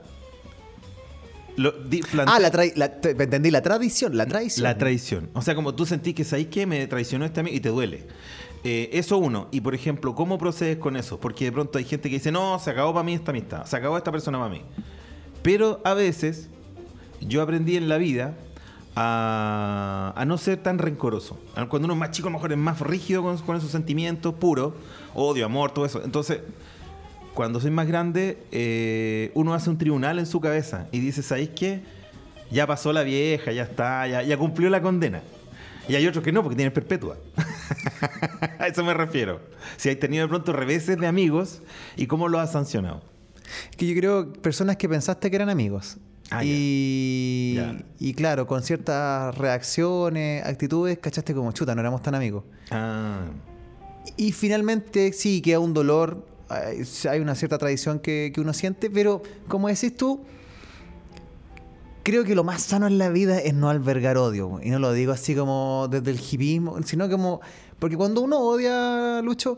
Lo- 1.57 1.71
di- 1.71 2.01
plante- 2.01 2.31
Ah, 2.35 2.39
la, 2.39 2.51
trai- 2.51 2.73
la 2.75 2.99
te- 3.01 3.11
entendí, 3.11 3.51
la 3.51 3.61
tradición, 3.61 4.15
la 4.17 4.25
traición. 4.25 4.63
La 4.63 4.77
traición. 4.77 5.29
O 5.33 5.41
sea, 5.41 5.53
como 5.55 5.75
tú 5.75 5.85
sentís 5.85 6.15
que 6.15 6.23
sabéis 6.23 6.47
que 6.47 6.65
me 6.65 6.87
traicionó 6.87 7.25
este 7.25 7.39
amigo 7.41 7.55
y 7.55 7.59
te 7.59 7.69
duele. 7.69 8.07
Eh, 8.63 8.89
eso 8.93 9.17
uno. 9.17 9.47
Y 9.51 9.61
por 9.61 9.73
ejemplo, 9.75 10.13
¿cómo 10.15 10.37
procedes 10.37 10.77
con 10.77 10.95
eso? 10.95 11.19
Porque 11.19 11.45
de 11.45 11.51
pronto 11.51 11.77
hay 11.77 11.83
gente 11.85 12.09
que 12.09 12.15
dice, 12.15 12.31
no, 12.31 12.57
se 12.59 12.69
acabó 12.69 12.93
para 12.93 13.03
mí 13.03 13.13
esta 13.13 13.31
amistad, 13.31 13.65
se 13.65 13.75
acabó 13.75 13.97
esta 13.97 14.11
persona 14.11 14.37
para 14.37 14.49
mí. 14.51 14.61
Pero 15.41 15.81
a 15.83 15.93
veces 15.93 16.47
yo 17.21 17.41
aprendí 17.41 17.75
en 17.75 17.89
la 17.89 17.97
vida 17.97 18.35
a, 18.95 20.13
a 20.15 20.25
no 20.25 20.37
ser 20.37 20.57
tan 20.61 20.77
rencoroso. 20.77 21.39
Cuando 21.69 21.85
uno 21.85 21.93
es 21.93 21.99
más 21.99 22.11
chico, 22.11 22.27
a 22.27 22.31
lo 22.31 22.37
mejor 22.37 22.51
es 22.51 22.57
más 22.57 22.79
rígido 22.81 23.23
con, 23.23 23.37
con 23.39 23.57
esos 23.57 23.71
sentimientos 23.71 24.33
puros, 24.35 24.73
odio, 25.15 25.45
amor, 25.45 25.71
todo 25.73 25.85
eso. 25.85 26.03
Entonces, 26.03 26.39
cuando 27.41 27.59
soy 27.59 27.71
más 27.71 27.87
grande, 27.87 28.37
eh, 28.51 29.31
uno 29.33 29.55
hace 29.55 29.71
un 29.71 29.77
tribunal 29.79 30.19
en 30.19 30.27
su 30.27 30.39
cabeza 30.39 30.85
y 30.91 30.99
dice, 30.99 31.23
¿sabéis 31.23 31.49
qué? 31.55 31.81
Ya 32.51 32.67
pasó 32.67 32.93
la 32.93 33.01
vieja, 33.01 33.51
ya 33.51 33.63
está, 33.63 34.07
ya, 34.07 34.21
ya 34.21 34.37
cumplió 34.37 34.69
la 34.69 34.79
condena. 34.79 35.23
Y 35.89 35.95
hay 35.95 36.05
otros 36.05 36.23
que 36.23 36.31
no, 36.31 36.43
porque 36.43 36.55
tienen 36.55 36.71
perpetua. 36.71 37.17
a 38.59 38.67
eso 38.67 38.83
me 38.83 38.93
refiero. 38.93 39.41
Si 39.77 39.89
hay 39.89 39.95
tenido 39.95 40.21
de 40.21 40.29
pronto 40.29 40.53
reveses 40.53 40.99
de 40.99 41.07
amigos 41.07 41.63
y 41.95 42.05
cómo 42.05 42.27
lo 42.27 42.39
has 42.39 42.51
sancionado. 42.51 43.01
Es 43.71 43.75
que 43.75 43.87
yo 43.87 43.95
creo 43.99 44.33
personas 44.33 44.77
que 44.77 44.87
pensaste 44.87 45.31
que 45.31 45.35
eran 45.35 45.49
amigos. 45.49 45.97
Ah, 46.29 46.43
y, 46.45 47.59
y 47.97 48.13
claro, 48.13 48.45
con 48.45 48.61
ciertas 48.61 49.35
reacciones, 49.35 50.45
actitudes, 50.45 50.99
cachaste 50.99 51.33
como 51.33 51.51
chuta, 51.53 51.73
no 51.73 51.81
éramos 51.81 52.03
tan 52.03 52.13
amigos. 52.13 52.43
Ah, 52.69 53.23
Y 54.15 54.31
finalmente 54.31 55.11
sí, 55.11 55.41
queda 55.41 55.57
un 55.57 55.73
dolor, 55.73 56.29
hay 56.51 56.83
hay 57.09 57.19
una 57.19 57.35
cierta 57.35 57.57
tradición 57.57 57.99
que, 57.99 58.31
que 58.33 58.41
uno 58.41 58.53
siente, 58.53 58.89
pero 58.89 59.21
como 59.47 59.67
decís 59.67 59.95
tú, 59.95 60.21
creo 62.03 62.23
que 62.23 62.35
lo 62.35 62.43
más 62.43 62.61
sano 62.63 62.87
en 62.87 62.97
la 62.97 63.09
vida 63.09 63.39
es 63.39 63.53
no 63.53 63.69
albergar 63.69 64.17
odio. 64.17 64.59
Y 64.63 64.69
no 64.69 64.79
lo 64.79 64.93
digo 64.93 65.11
así 65.11 65.35
como 65.35 65.87
desde 65.89 66.11
el 66.11 66.19
hipismo, 66.19 66.81
sino 66.83 67.09
como... 67.09 67.41
Porque 67.79 67.97
cuando 67.97 68.21
uno 68.21 68.39
odia, 68.39 69.21
Lucho, 69.21 69.57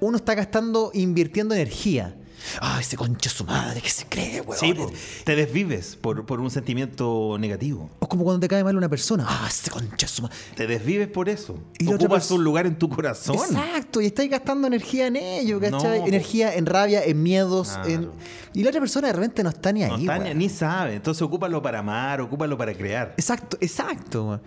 uno 0.00 0.16
está 0.16 0.34
gastando, 0.34 0.90
invirtiendo 0.94 1.54
energía. 1.54 2.16
Ay, 2.60 2.80
ese 2.80 2.96
concha 2.96 3.30
su 3.30 3.44
madre, 3.44 3.80
que 3.80 3.90
se 3.90 4.06
cree, 4.06 4.40
weón? 4.40 4.58
sí, 4.58 4.74
po. 4.74 4.92
te 5.24 5.36
desvives 5.36 5.96
por, 5.96 6.24
por 6.26 6.40
un 6.40 6.50
sentimiento 6.50 7.36
negativo. 7.38 7.90
O 7.98 8.08
como 8.08 8.24
cuando 8.24 8.40
te 8.40 8.48
cae 8.48 8.64
mal 8.64 8.76
una 8.76 8.88
persona. 8.88 9.24
Ah, 9.26 9.46
ese 9.48 9.70
concha 9.70 10.08
su 10.08 10.22
madre. 10.22 10.36
Te 10.54 10.66
desvives 10.66 11.08
por 11.08 11.28
eso. 11.28 11.58
Y 11.78 11.92
Ocupas 11.92 12.30
un 12.30 12.44
lugar 12.44 12.66
en 12.66 12.78
tu 12.78 12.88
corazón. 12.88 13.36
Exacto, 13.36 14.00
y 14.00 14.06
estáis 14.06 14.30
gastando 14.30 14.66
energía 14.66 15.06
en 15.08 15.16
ello, 15.16 15.60
¿cachai? 15.60 16.00
No, 16.00 16.06
energía 16.06 16.54
en 16.54 16.66
rabia, 16.66 17.04
en 17.04 17.22
miedos. 17.22 17.70
Claro. 17.70 17.88
En... 17.88 18.10
Y 18.54 18.62
la 18.62 18.70
otra 18.70 18.80
persona 18.80 19.08
de 19.08 19.12
repente 19.12 19.42
no 19.42 19.50
está 19.50 19.72
ni 19.72 19.82
ahí. 19.82 19.90
No 19.90 20.12
está 20.12 20.18
ni, 20.18 20.34
ni 20.34 20.48
sabe. 20.48 20.94
Entonces 20.94 21.22
ocúpalo 21.22 21.60
para 21.62 21.80
amar, 21.80 22.20
ocúpalo 22.20 22.56
para 22.56 22.74
crear. 22.74 23.14
Exacto, 23.16 23.58
exacto. 23.60 24.24
weón. 24.24 24.40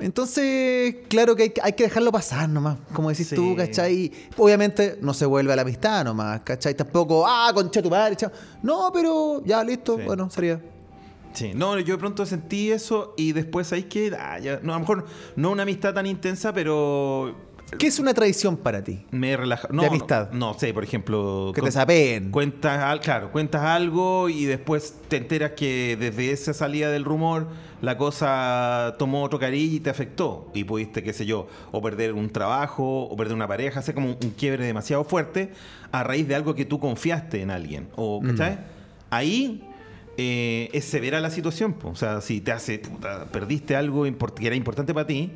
Entonces, 0.00 0.96
claro 1.08 1.34
que 1.36 1.44
hay, 1.44 1.50
que- 1.50 1.60
hay 1.62 1.72
que 1.72 1.84
dejarlo 1.84 2.12
pasar 2.12 2.48
nomás, 2.48 2.78
como 2.92 3.08
decís 3.08 3.28
Sí. 3.28 3.34
tú, 3.36 3.54
¿cachai? 3.56 4.12
Obviamente 4.36 4.98
no 5.00 5.14
se 5.14 5.24
vuelve 5.26 5.52
a 5.52 5.56
la 5.56 5.62
amistad 5.62 6.04
nomás, 6.04 6.40
¿cachai? 6.42 6.74
Tampoco, 6.74 7.26
ah, 7.26 7.50
concha 7.54 7.80
tu 7.82 7.88
madre, 7.90 8.14
chao. 8.16 8.30
No, 8.62 8.90
pero 8.92 9.42
ya, 9.44 9.64
listo, 9.64 9.96
Sí. 9.96 10.02
bueno, 10.04 10.28
sería. 10.30 10.60
Sí, 11.32 11.52
no, 11.54 11.78
yo 11.80 11.94
de 11.94 11.98
pronto 11.98 12.24
sentí 12.24 12.70
eso 12.72 13.14
y 13.16 13.32
después, 13.32 13.66
¿sabéis 13.66 13.86
qué? 13.86 14.16
Ah, 14.18 14.38
ya, 14.38 14.60
no, 14.62 14.72
a 14.72 14.76
lo 14.76 14.80
mejor 14.80 15.06
no 15.36 15.50
una 15.50 15.64
amistad 15.64 15.92
tan 15.94 16.06
intensa, 16.06 16.52
pero 16.52 17.34
¿Qué 17.78 17.88
es 17.88 17.98
una 17.98 18.14
tradición 18.14 18.56
para 18.56 18.82
ti? 18.84 19.04
me 19.10 19.36
relaja. 19.36 19.68
No, 19.72 19.82
De 19.82 19.88
amistad. 19.88 20.30
No, 20.30 20.54
sé, 20.54 20.72
por 20.72 20.84
ejemplo. 20.84 21.50
Que 21.54 21.60
con- 21.60 21.68
te 21.68 21.72
sapeen. 21.72 22.30
Cuentas, 22.30 23.00
claro, 23.00 23.32
cuentas 23.32 23.62
algo 23.62 24.28
y 24.28 24.44
después 24.44 24.94
te 25.08 25.16
enteras 25.16 25.52
que 25.52 25.96
desde 25.98 26.30
esa 26.30 26.54
salida 26.54 26.90
del 26.90 27.04
rumor 27.04 27.48
la 27.82 27.98
cosa 27.98 28.94
tomó 28.98 29.22
otro 29.24 29.38
cariz 29.38 29.72
y 29.74 29.80
te 29.80 29.90
afectó. 29.90 30.50
Y 30.54 30.64
pudiste, 30.64 31.02
qué 31.02 31.12
sé 31.12 31.26
yo, 31.26 31.48
o 31.72 31.82
perder 31.82 32.12
un 32.14 32.30
trabajo, 32.30 33.02
o 33.02 33.16
perder 33.16 33.34
una 33.34 33.48
pareja, 33.48 33.80
hacer 33.80 33.94
como 33.94 34.10
un, 34.10 34.16
un 34.22 34.30
quiebre 34.30 34.64
demasiado 34.64 35.02
fuerte 35.04 35.52
a 35.92 36.02
raíz 36.04 36.26
de 36.28 36.34
algo 36.36 36.54
que 36.54 36.64
tú 36.64 36.78
confiaste 36.78 37.42
en 37.42 37.50
alguien. 37.50 37.88
O, 37.96 38.20
Mm. 38.22 38.26
¿cachai? 38.28 38.58
Ahí 39.10 39.62
eh, 40.18 40.70
es 40.72 40.84
severa 40.86 41.20
la 41.20 41.30
situación. 41.30 41.74
po. 41.74 41.88
O 41.90 41.96
sea, 41.96 42.20
si 42.20 42.40
te 42.40 42.52
hace, 42.52 42.78
puta, 42.78 43.26
perdiste 43.26 43.76
algo 43.76 44.04
que 44.04 44.46
era 44.46 44.56
importante 44.56 44.94
para 44.94 45.06
ti, 45.06 45.32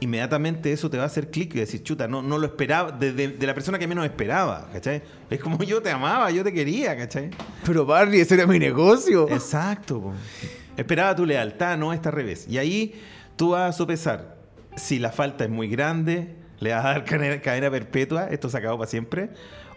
inmediatamente 0.00 0.72
eso 0.72 0.88
te 0.90 0.96
va 0.96 1.02
a 1.04 1.06
hacer 1.06 1.30
clic 1.30 1.54
y 1.54 1.58
decir, 1.58 1.82
chuta, 1.82 2.06
no, 2.08 2.22
no 2.22 2.38
lo 2.38 2.46
esperaba, 2.46 2.92
de, 2.92 3.12
de- 3.12 3.28
de 3.28 3.46
la 3.46 3.54
persona 3.54 3.78
que 3.78 3.86
menos 3.86 4.04
esperaba, 4.04 4.68
¿cachai? 4.72 5.02
Es 5.30 5.40
como 5.40 5.62
yo 5.64 5.82
te 5.82 5.90
amaba, 5.90 6.30
yo 6.30 6.44
te 6.44 6.52
quería, 6.52 6.96
¿cachai? 6.96 7.30
Pero 7.64 7.84
Barney, 7.84 8.20
ese 8.20 8.34
era 8.34 8.46
mi 8.46 8.58
negocio. 8.58 9.28
Exacto. 9.28 10.00
po. 10.00 10.12
Esperaba 10.76 11.16
tu 11.16 11.26
lealtad, 11.26 11.76
no 11.76 11.92
esta 11.92 12.10
revés. 12.10 12.46
Y 12.48 12.58
ahí 12.58 13.00
tú 13.36 13.50
vas 13.50 13.70
a 13.70 13.72
sopesar 13.76 14.36
si 14.76 14.98
la 15.00 15.10
falta 15.10 15.42
es 15.44 15.50
muy 15.50 15.66
grande, 15.68 16.36
le 16.60 16.72
vas 16.72 16.84
a 16.84 16.88
dar 16.90 17.04
cadena, 17.06 17.40
cadena 17.40 17.70
perpetua, 17.70 18.28
esto 18.30 18.48
se 18.48 18.56
acabó 18.58 18.78
para 18.78 18.88
siempre. 18.90 19.30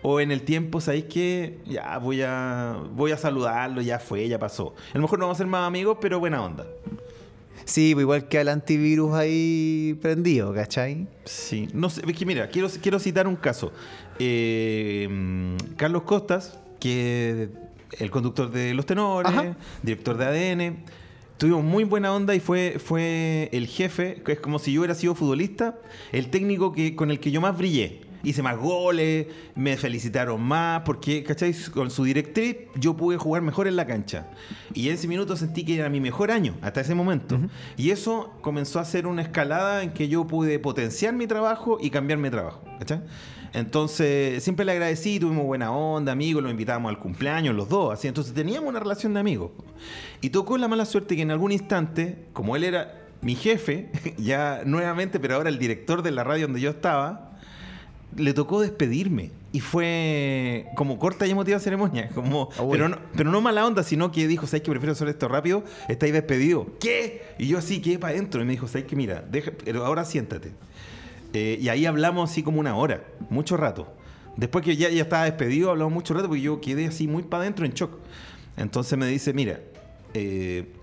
O 0.03 0.19
en 0.19 0.31
el 0.31 0.41
tiempo, 0.43 0.81
¿sabéis 0.81 1.05
que 1.05 1.59
Ya 1.67 1.97
voy 1.99 2.21
a, 2.23 2.75
voy 2.91 3.11
a 3.11 3.17
saludarlo, 3.17 3.81
ya 3.81 3.99
fue, 3.99 4.27
ya 4.27 4.37
pasó. 4.39 4.73
A 4.93 4.95
lo 4.97 5.01
mejor 5.01 5.19
no 5.19 5.25
vamos 5.25 5.37
a 5.37 5.39
ser 5.39 5.47
más 5.47 5.67
amigos, 5.67 5.97
pero 6.01 6.19
buena 6.19 6.41
onda. 6.43 6.65
Sí, 7.65 7.93
pues 7.93 8.03
igual 8.03 8.27
que 8.27 8.39
al 8.39 8.47
antivirus 8.49 9.13
ahí 9.13 9.97
prendido, 10.01 10.53
¿cachai? 10.53 11.07
Sí, 11.25 11.67
no 11.73 11.89
sé, 11.89 12.01
es 12.07 12.17
que 12.17 12.25
mira, 12.25 12.49
quiero, 12.49 12.67
quiero 12.81 12.99
citar 12.99 13.27
un 13.27 13.35
caso. 13.35 13.71
Eh, 14.19 15.55
Carlos 15.77 16.03
Costas, 16.03 16.59
que 16.79 17.49
el 17.99 18.11
conductor 18.11 18.51
de 18.51 18.73
Los 18.73 18.85
Tenores, 18.85 19.31
Ajá. 19.31 19.57
director 19.83 20.17
de 20.17 20.25
ADN, 20.25 20.83
tuvimos 21.37 21.63
muy 21.63 21.83
buena 21.83 22.13
onda 22.13 22.35
y 22.35 22.39
fue, 22.39 22.77
fue 22.83 23.49
el 23.51 23.67
jefe, 23.67 24.21
que 24.23 24.33
es 24.33 24.39
como 24.39 24.59
si 24.59 24.73
yo 24.73 24.81
hubiera 24.81 24.95
sido 24.95 25.15
futbolista, 25.15 25.77
el 26.11 26.29
técnico 26.29 26.71
que, 26.71 26.95
con 26.95 27.11
el 27.11 27.19
que 27.19 27.31
yo 27.31 27.41
más 27.41 27.57
brillé. 27.57 28.01
Hice 28.23 28.41
más 28.41 28.57
goles, 28.57 29.27
me 29.55 29.77
felicitaron 29.77 30.41
más, 30.41 30.81
porque, 30.81 31.23
¿cachai? 31.23 31.53
Con 31.73 31.91
su 31.91 32.03
directriz 32.03 32.57
yo 32.75 32.95
pude 32.95 33.17
jugar 33.17 33.41
mejor 33.41 33.67
en 33.67 33.75
la 33.75 33.85
cancha. 33.85 34.27
Y 34.73 34.89
en 34.89 34.95
ese 34.95 35.07
minuto 35.07 35.35
sentí 35.35 35.63
que 35.63 35.75
era 35.75 35.89
mi 35.89 35.99
mejor 35.99 36.31
año, 36.31 36.55
hasta 36.61 36.81
ese 36.81 36.95
momento. 36.95 37.39
Y 37.77 37.91
eso 37.91 38.33
comenzó 38.41 38.79
a 38.79 38.85
ser 38.85 39.07
una 39.07 39.21
escalada 39.21 39.83
en 39.83 39.91
que 39.91 40.07
yo 40.07 40.27
pude 40.27 40.59
potenciar 40.59 41.13
mi 41.13 41.27
trabajo 41.27 41.77
y 41.81 41.89
cambiar 41.89 42.19
mi 42.19 42.29
trabajo, 42.29 42.61
¿cachai? 42.79 43.01
Entonces, 43.53 44.41
siempre 44.43 44.65
le 44.65 44.71
agradecí, 44.71 45.19
tuvimos 45.19 45.45
buena 45.45 45.71
onda, 45.71 46.13
amigos, 46.13 46.41
lo 46.41 46.49
invitábamos 46.49 46.89
al 46.89 46.99
cumpleaños, 46.99 47.53
los 47.53 47.67
dos, 47.67 47.93
así. 47.93 48.07
Entonces, 48.07 48.33
teníamos 48.33 48.69
una 48.69 48.79
relación 48.79 49.13
de 49.13 49.19
amigos. 49.19 49.51
Y 50.21 50.29
tocó 50.29 50.57
la 50.57 50.67
mala 50.67 50.85
suerte 50.85 51.15
que 51.15 51.21
en 51.21 51.31
algún 51.31 51.51
instante, 51.51 52.27
como 52.31 52.55
él 52.55 52.63
era 52.63 53.09
mi 53.21 53.35
jefe, 53.35 53.89
ya 54.17 54.61
nuevamente, 54.65 55.19
pero 55.19 55.35
ahora 55.35 55.49
el 55.49 55.59
director 55.59 56.01
de 56.01 56.11
la 56.11 56.23
radio 56.23 56.47
donde 56.47 56.61
yo 56.61 56.69
estaba, 56.69 57.30
le 58.17 58.33
tocó 58.33 58.61
despedirme. 58.61 59.31
Y 59.53 59.59
fue 59.59 60.67
como 60.75 60.97
corta 60.97 61.27
y 61.27 61.31
emotiva 61.31 61.59
ceremonia. 61.59 62.09
Como, 62.09 62.49
Ah, 62.57 62.63
pero, 62.71 62.87
no, 62.87 62.97
pero 63.15 63.31
no 63.31 63.41
mala 63.41 63.65
onda, 63.65 63.83
sino 63.83 64.11
que 64.11 64.27
dijo, 64.27 64.47
¿sabes 64.47 64.61
que 64.61 64.71
prefiero 64.71 64.93
hacer 64.93 65.09
esto 65.09 65.27
rápido? 65.27 65.63
Estáis 65.89 66.13
despedido. 66.13 66.67
¿Qué? 66.79 67.23
Y 67.37 67.47
yo 67.47 67.57
así 67.57 67.81
quedé 67.81 67.99
para 67.99 68.13
adentro. 68.13 68.41
Y 68.41 68.45
me 68.45 68.51
dijo, 68.53 68.67
¿sabes 68.67 68.85
que 68.87 68.95
Mira, 68.95 69.23
deja, 69.29 69.51
pero 69.63 69.85
ahora 69.85 70.05
siéntate. 70.05 70.51
Eh, 71.33 71.57
y 71.61 71.69
ahí 71.69 71.85
hablamos 71.85 72.29
así 72.31 72.43
como 72.43 72.59
una 72.59 72.75
hora, 72.75 73.03
mucho 73.29 73.57
rato. 73.57 73.93
Después 74.37 74.63
que 74.63 74.77
ya, 74.77 74.89
ya 74.89 75.01
estaba 75.03 75.25
despedido, 75.25 75.71
hablamos 75.71 75.93
mucho 75.93 76.13
rato 76.13 76.27
porque 76.27 76.41
yo 76.41 76.61
quedé 76.61 76.87
así 76.87 77.07
muy 77.07 77.23
para 77.23 77.43
adentro 77.43 77.65
en 77.65 77.73
shock. 77.73 77.91
Entonces 78.57 78.97
me 78.97 79.05
dice, 79.07 79.33
mira, 79.33 79.59
eh, 80.13 80.73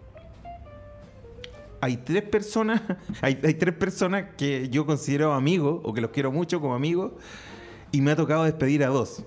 hay 1.80 1.98
tres 1.98 2.22
personas, 2.22 2.82
hay, 3.22 3.38
hay 3.42 3.54
tres 3.54 3.74
personas 3.74 4.26
que 4.36 4.68
yo 4.68 4.86
considero 4.86 5.32
amigos 5.32 5.80
o 5.84 5.92
que 5.94 6.00
los 6.00 6.10
quiero 6.10 6.32
mucho 6.32 6.60
como 6.60 6.74
amigos 6.74 7.12
y 7.92 8.00
me 8.00 8.10
ha 8.12 8.16
tocado 8.16 8.44
despedir 8.44 8.84
a 8.84 8.88
dos. 8.88 9.24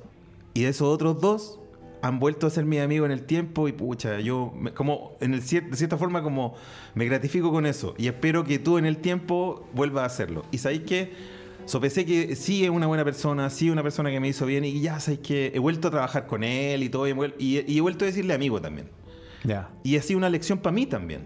Y 0.53 0.63
de 0.63 0.69
esos 0.69 0.87
otros 0.87 1.21
dos 1.21 1.59
han 2.01 2.19
vuelto 2.19 2.47
a 2.47 2.49
ser 2.49 2.65
mis 2.65 2.81
amigos 2.81 3.05
en 3.05 3.11
el 3.11 3.23
tiempo 3.23 3.67
y 3.67 3.71
pucha, 3.73 4.19
yo 4.19 4.51
me- 4.59 4.73
como 4.73 5.13
en 5.21 5.33
el 5.35 5.41
cier- 5.43 5.69
de 5.69 5.77
cierta 5.77 5.97
forma 5.97 6.23
como 6.23 6.55
me 6.95 7.05
gratifico 7.05 7.51
con 7.51 7.65
eso 7.65 7.93
y 7.97 8.07
espero 8.07 8.43
que 8.43 8.57
tú 8.59 8.77
en 8.79 8.85
el 8.85 8.97
tiempo 8.97 9.67
vuelvas 9.73 10.03
a 10.03 10.05
hacerlo. 10.07 10.43
Y 10.51 10.57
sabéis 10.57 10.81
que 10.81 11.13
sopesé 11.65 12.05
que 12.05 12.35
sí 12.35 12.63
es 12.63 12.69
una 12.71 12.87
buena 12.87 13.05
persona, 13.05 13.49
sí 13.51 13.67
es 13.67 13.71
una 13.71 13.83
persona 13.83 14.09
que 14.09 14.19
me 14.19 14.27
hizo 14.27 14.45
bien 14.47 14.65
y 14.65 14.81
ya 14.81 14.99
sabéis 14.99 15.19
que 15.21 15.51
he 15.53 15.59
vuelto 15.59 15.87
a 15.89 15.91
trabajar 15.91 16.25
con 16.25 16.43
él 16.43 16.81
y 16.83 16.89
todo 16.89 17.07
y, 17.07 17.11
y 17.37 17.63
y 17.71 17.77
he 17.77 17.81
vuelto 17.81 18.03
a 18.03 18.07
decirle 18.07 18.33
amigo 18.33 18.59
también. 18.59 18.89
Ya. 19.43 19.69
Y 19.83 19.95
ha 19.95 20.01
sido 20.01 20.17
una 20.17 20.29
lección 20.29 20.57
para 20.57 20.73
mí 20.73 20.85
también. 20.87 21.21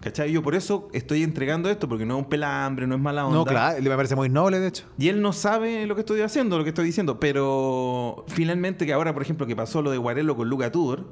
¿Cachai? 0.00 0.30
Yo 0.30 0.42
por 0.44 0.54
eso 0.54 0.88
estoy 0.92 1.24
entregando 1.24 1.68
esto, 1.68 1.88
porque 1.88 2.06
no 2.06 2.16
es 2.18 2.22
un 2.24 2.28
pelambre, 2.30 2.86
no 2.86 2.94
es 2.94 3.00
mala 3.00 3.26
onda. 3.26 3.36
No, 3.38 3.44
claro, 3.44 3.82
me 3.82 3.90
parece 3.96 4.14
muy 4.14 4.28
noble, 4.28 4.60
de 4.60 4.68
hecho. 4.68 4.84
Y 4.96 5.08
él 5.08 5.20
no 5.20 5.32
sabe 5.32 5.86
lo 5.86 5.96
que 5.96 6.02
estoy 6.02 6.20
haciendo, 6.20 6.56
lo 6.56 6.62
que 6.62 6.70
estoy 6.70 6.84
diciendo. 6.86 7.18
Pero 7.18 8.24
finalmente, 8.28 8.86
que 8.86 8.92
ahora, 8.92 9.12
por 9.12 9.22
ejemplo, 9.22 9.44
que 9.46 9.56
pasó 9.56 9.82
lo 9.82 9.90
de 9.90 9.98
Guarelo 9.98 10.36
con 10.36 10.48
Luca 10.48 10.70
Tudor, 10.70 11.04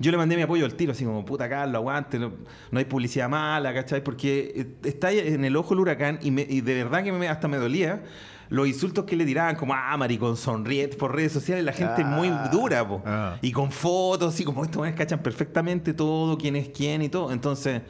yo 0.00 0.10
le 0.10 0.16
mandé 0.16 0.34
mi 0.34 0.42
apoyo 0.42 0.64
al 0.64 0.74
tiro, 0.74 0.90
así 0.90 1.04
como, 1.04 1.24
puta 1.24 1.48
Carlos, 1.48 1.76
aguante, 1.76 2.18
no, 2.18 2.32
no 2.72 2.78
hay 2.80 2.84
publicidad 2.84 3.28
mala, 3.28 3.72
¿cachai? 3.72 4.02
Porque 4.02 4.52
eh, 4.56 4.88
está 4.88 5.12
en 5.12 5.44
el 5.44 5.54
ojo 5.56 5.74
el 5.74 5.80
huracán 5.80 6.18
y, 6.22 6.32
me- 6.32 6.46
y 6.48 6.62
de 6.62 6.74
verdad 6.82 7.04
que 7.04 7.12
me, 7.12 7.28
hasta 7.28 7.46
me 7.46 7.58
dolía 7.58 8.02
los 8.48 8.66
insultos 8.66 9.04
que 9.04 9.14
le 9.16 9.24
tiraban, 9.24 9.54
como, 9.54 9.72
ah, 9.74 9.96
maricón, 9.96 10.36
sonriete 10.36 10.96
por 10.96 11.14
redes 11.14 11.30
sociales, 11.32 11.64
la 11.64 11.72
gente 11.72 12.02
es 12.02 12.08
muy 12.08 12.28
Ah. 12.28 12.48
dura, 12.52 12.86
po. 12.88 13.02
Ah. 13.06 13.36
Y 13.40 13.52
con 13.52 13.70
fotos, 13.70 14.38
y 14.40 14.44
como 14.44 14.64
estos 14.64 14.86
cachan 14.92 15.20
perfectamente 15.22 15.94
todo, 15.94 16.36
quién 16.36 16.56
es 16.56 16.68
quién 16.70 17.02
y 17.02 17.08
todo. 17.08 17.30
Entonces, 17.32 17.82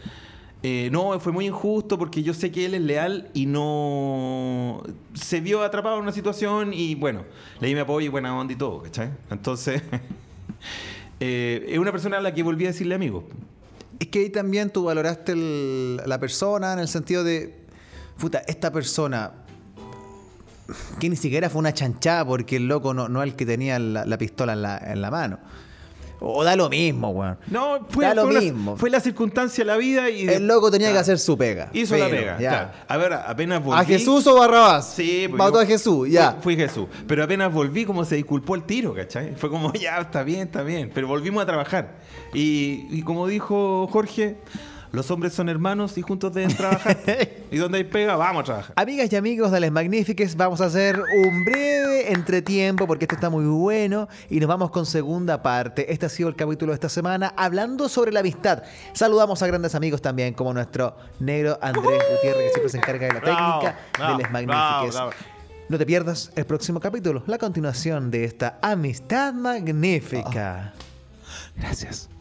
eh, 0.65 0.91
no, 0.93 1.19
fue 1.19 1.33
muy 1.33 1.47
injusto 1.47 1.99
porque 1.99 2.23
yo 2.23 2.35
sé 2.35 2.53
que 2.53 2.65
él 2.67 2.75
es 2.75 2.81
leal 2.83 3.31
y 3.35 3.47
no 3.47 4.81
se 5.13 5.41
vio 5.41 5.63
atrapado 5.63 5.97
en 5.97 6.03
una 6.03 6.13
situación 6.13 6.73
y 6.73 6.95
bueno, 6.95 7.25
le 7.59 7.67
di 7.67 7.75
mi 7.75 7.81
apoyo 7.81 8.07
y 8.07 8.09
buena 8.09 8.39
onda 8.39 8.53
y 8.53 8.57
todo, 8.57 8.83
¿cachai? 8.83 9.11
Entonces, 9.31 9.83
eh, 11.21 11.67
es 11.69 11.79
una 11.79 11.91
persona 11.91 12.19
a 12.19 12.21
la 12.21 12.33
que 12.33 12.45
volví 12.45 12.65
a 12.65 12.69
decirle 12.69 12.95
amigo. 12.95 13.25
Es 13.99 14.07
que 14.07 14.21
ahí 14.21 14.31
también 14.31 14.71
tú 14.71 14.85
valoraste 14.85 15.35
la 15.35 16.21
persona 16.21 16.73
en 16.75 16.79
el 16.79 16.89
sentido 16.89 17.25
de, 17.25 17.67
puta, 18.19 18.39
esta 18.47 18.71
persona, 18.71 19.33
que 21.01 21.09
ni 21.09 21.17
siquiera 21.17 21.51
fue 21.51 21.59
una 21.59 21.75
chanchada 21.75 22.25
porque 22.25 22.57
el 22.57 22.69
loco 22.69 22.95
no, 22.95 23.09
no 23.09 23.21
es 23.21 23.31
el 23.31 23.37
que 23.37 23.47
tenía 23.47 23.81
la, 23.81 24.07
la 24.07 24.17
pistola 24.17 24.53
en 24.53 24.63
la, 24.63 24.79
en 24.79 25.01
la 25.01 25.11
mano. 25.11 25.41
O 26.25 26.45
da 26.45 26.55
lo 26.57 26.69
mismo, 26.69 27.11
weón. 27.11 27.37
No, 27.49 27.87
fue, 27.89 28.07
Da 28.07 28.15
lo 28.15 28.27
mismo. 28.27 28.73
La, 28.73 28.77
fue 28.77 28.91
la 28.91 29.01
circunstancia 29.01 29.65
de 29.65 29.71
la 29.71 29.77
vida 29.77 30.09
y... 30.09 30.29
El 30.29 30.47
loco 30.47 30.71
tenía 30.71 30.93
que 30.93 30.99
hacer 30.99 31.19
su 31.19 31.37
pega. 31.37 31.69
Hizo 31.73 31.97
la 31.97 32.09
pega, 32.09 32.39
ya. 32.39 32.51
claro. 32.51 32.71
A 32.89 32.97
ver, 32.97 33.13
apenas 33.13 33.63
volví... 33.63 33.81
¿A 33.81 33.85
Jesús 33.85 34.27
o 34.27 34.39
Barrabás? 34.39 34.95
Sí, 34.95 35.27
pues 35.29 35.39
Mató 35.39 35.59
a 35.59 35.67
Jesús, 35.67 36.09
ya. 36.09 36.33
Fui, 36.33 36.55
fui 36.55 36.57
Jesús. 36.57 36.87
Pero 37.07 37.25
apenas 37.25 37.53
volví, 37.53 37.85
como 37.85 38.05
se 38.05 38.17
disculpó 38.17 38.55
el 38.55 38.63
tiro, 38.63 38.95
¿cachai? 38.95 39.35
Fue 39.35 39.51
como, 39.51 39.73
ya, 39.75 39.99
está 39.99 40.23
bien, 40.23 40.43
está 40.43 40.63
bien. 40.63 40.91
Pero 40.95 41.09
volvimos 41.09 41.43
a 41.43 41.47
trabajar. 41.47 41.97
Y, 42.33 42.87
y 42.91 43.03
como 43.03 43.27
dijo 43.27 43.89
Jorge, 43.89 44.37
los 44.93 45.11
hombres 45.11 45.33
son 45.33 45.49
hermanos 45.49 45.97
y 45.97 46.03
juntos 46.03 46.33
deben 46.35 46.55
trabajar. 46.55 46.99
y 47.51 47.57
donde 47.57 47.79
hay 47.79 47.85
pega, 47.85 48.15
vamos 48.17 48.43
a 48.43 48.45
trabajar. 48.45 48.73
Amigas 48.77 49.11
y 49.13 49.17
amigos 49.17 49.51
de 49.51 49.61
Les 49.61 49.73
Magnifiques, 49.73 50.37
vamos 50.37 50.61
a 50.61 50.67
hacer 50.67 51.01
un 51.01 51.45
breve 51.45 52.13
entretiempo 52.13 52.87
porque 52.87 53.07
esto 53.07 53.15
está 53.15 53.31
muy 53.31 53.47
bueno 53.47 54.09
y 54.29 54.39
nos 54.39 54.49
vamos 54.49 54.71
con 54.71 54.85
segunda 54.85 55.43
parte. 55.43 55.91
Este 55.91 56.07
ha 56.07 56.09
sido 56.11 56.29
el 56.29 56.37
capítulo 56.37 56.73
de 56.73 56.75
esta 56.75 56.91
semana 56.91 57.33
hablando 57.37 57.89
sobre 57.89 58.13
la 58.13 58.21
amistad. 58.21 58.63
Saludamos 58.93 59.43
a 59.43 59.47
grandes 59.47 59.75
amigos 59.75 60.03
también 60.03 60.35
como 60.35 60.53
nuestro 60.53 60.95
negro 61.21 61.59
Andrés 61.63 62.03
Gutiérrez 62.13 62.45
que 62.45 62.51
siempre 62.51 62.69
se 62.69 62.77
encarga 62.77 63.07
de 63.07 63.13
la 63.15 63.21
técnica 63.21 63.79
bravo, 63.97 64.19
de 64.19 64.29
Magnifiques. 64.29 64.95
bravo. 64.95 65.11
No 65.69 65.79
te 65.79 65.87
pierdas 65.87 66.31
el 66.37 66.45
próximo 66.45 66.81
capítulo, 66.81 67.23
la 67.27 67.39
continuación 67.39 68.11
de 68.11 68.25
esta 68.25 68.59
amistad 68.61 69.33
magnífica. 69.33 70.75
Gracias. 71.57 72.12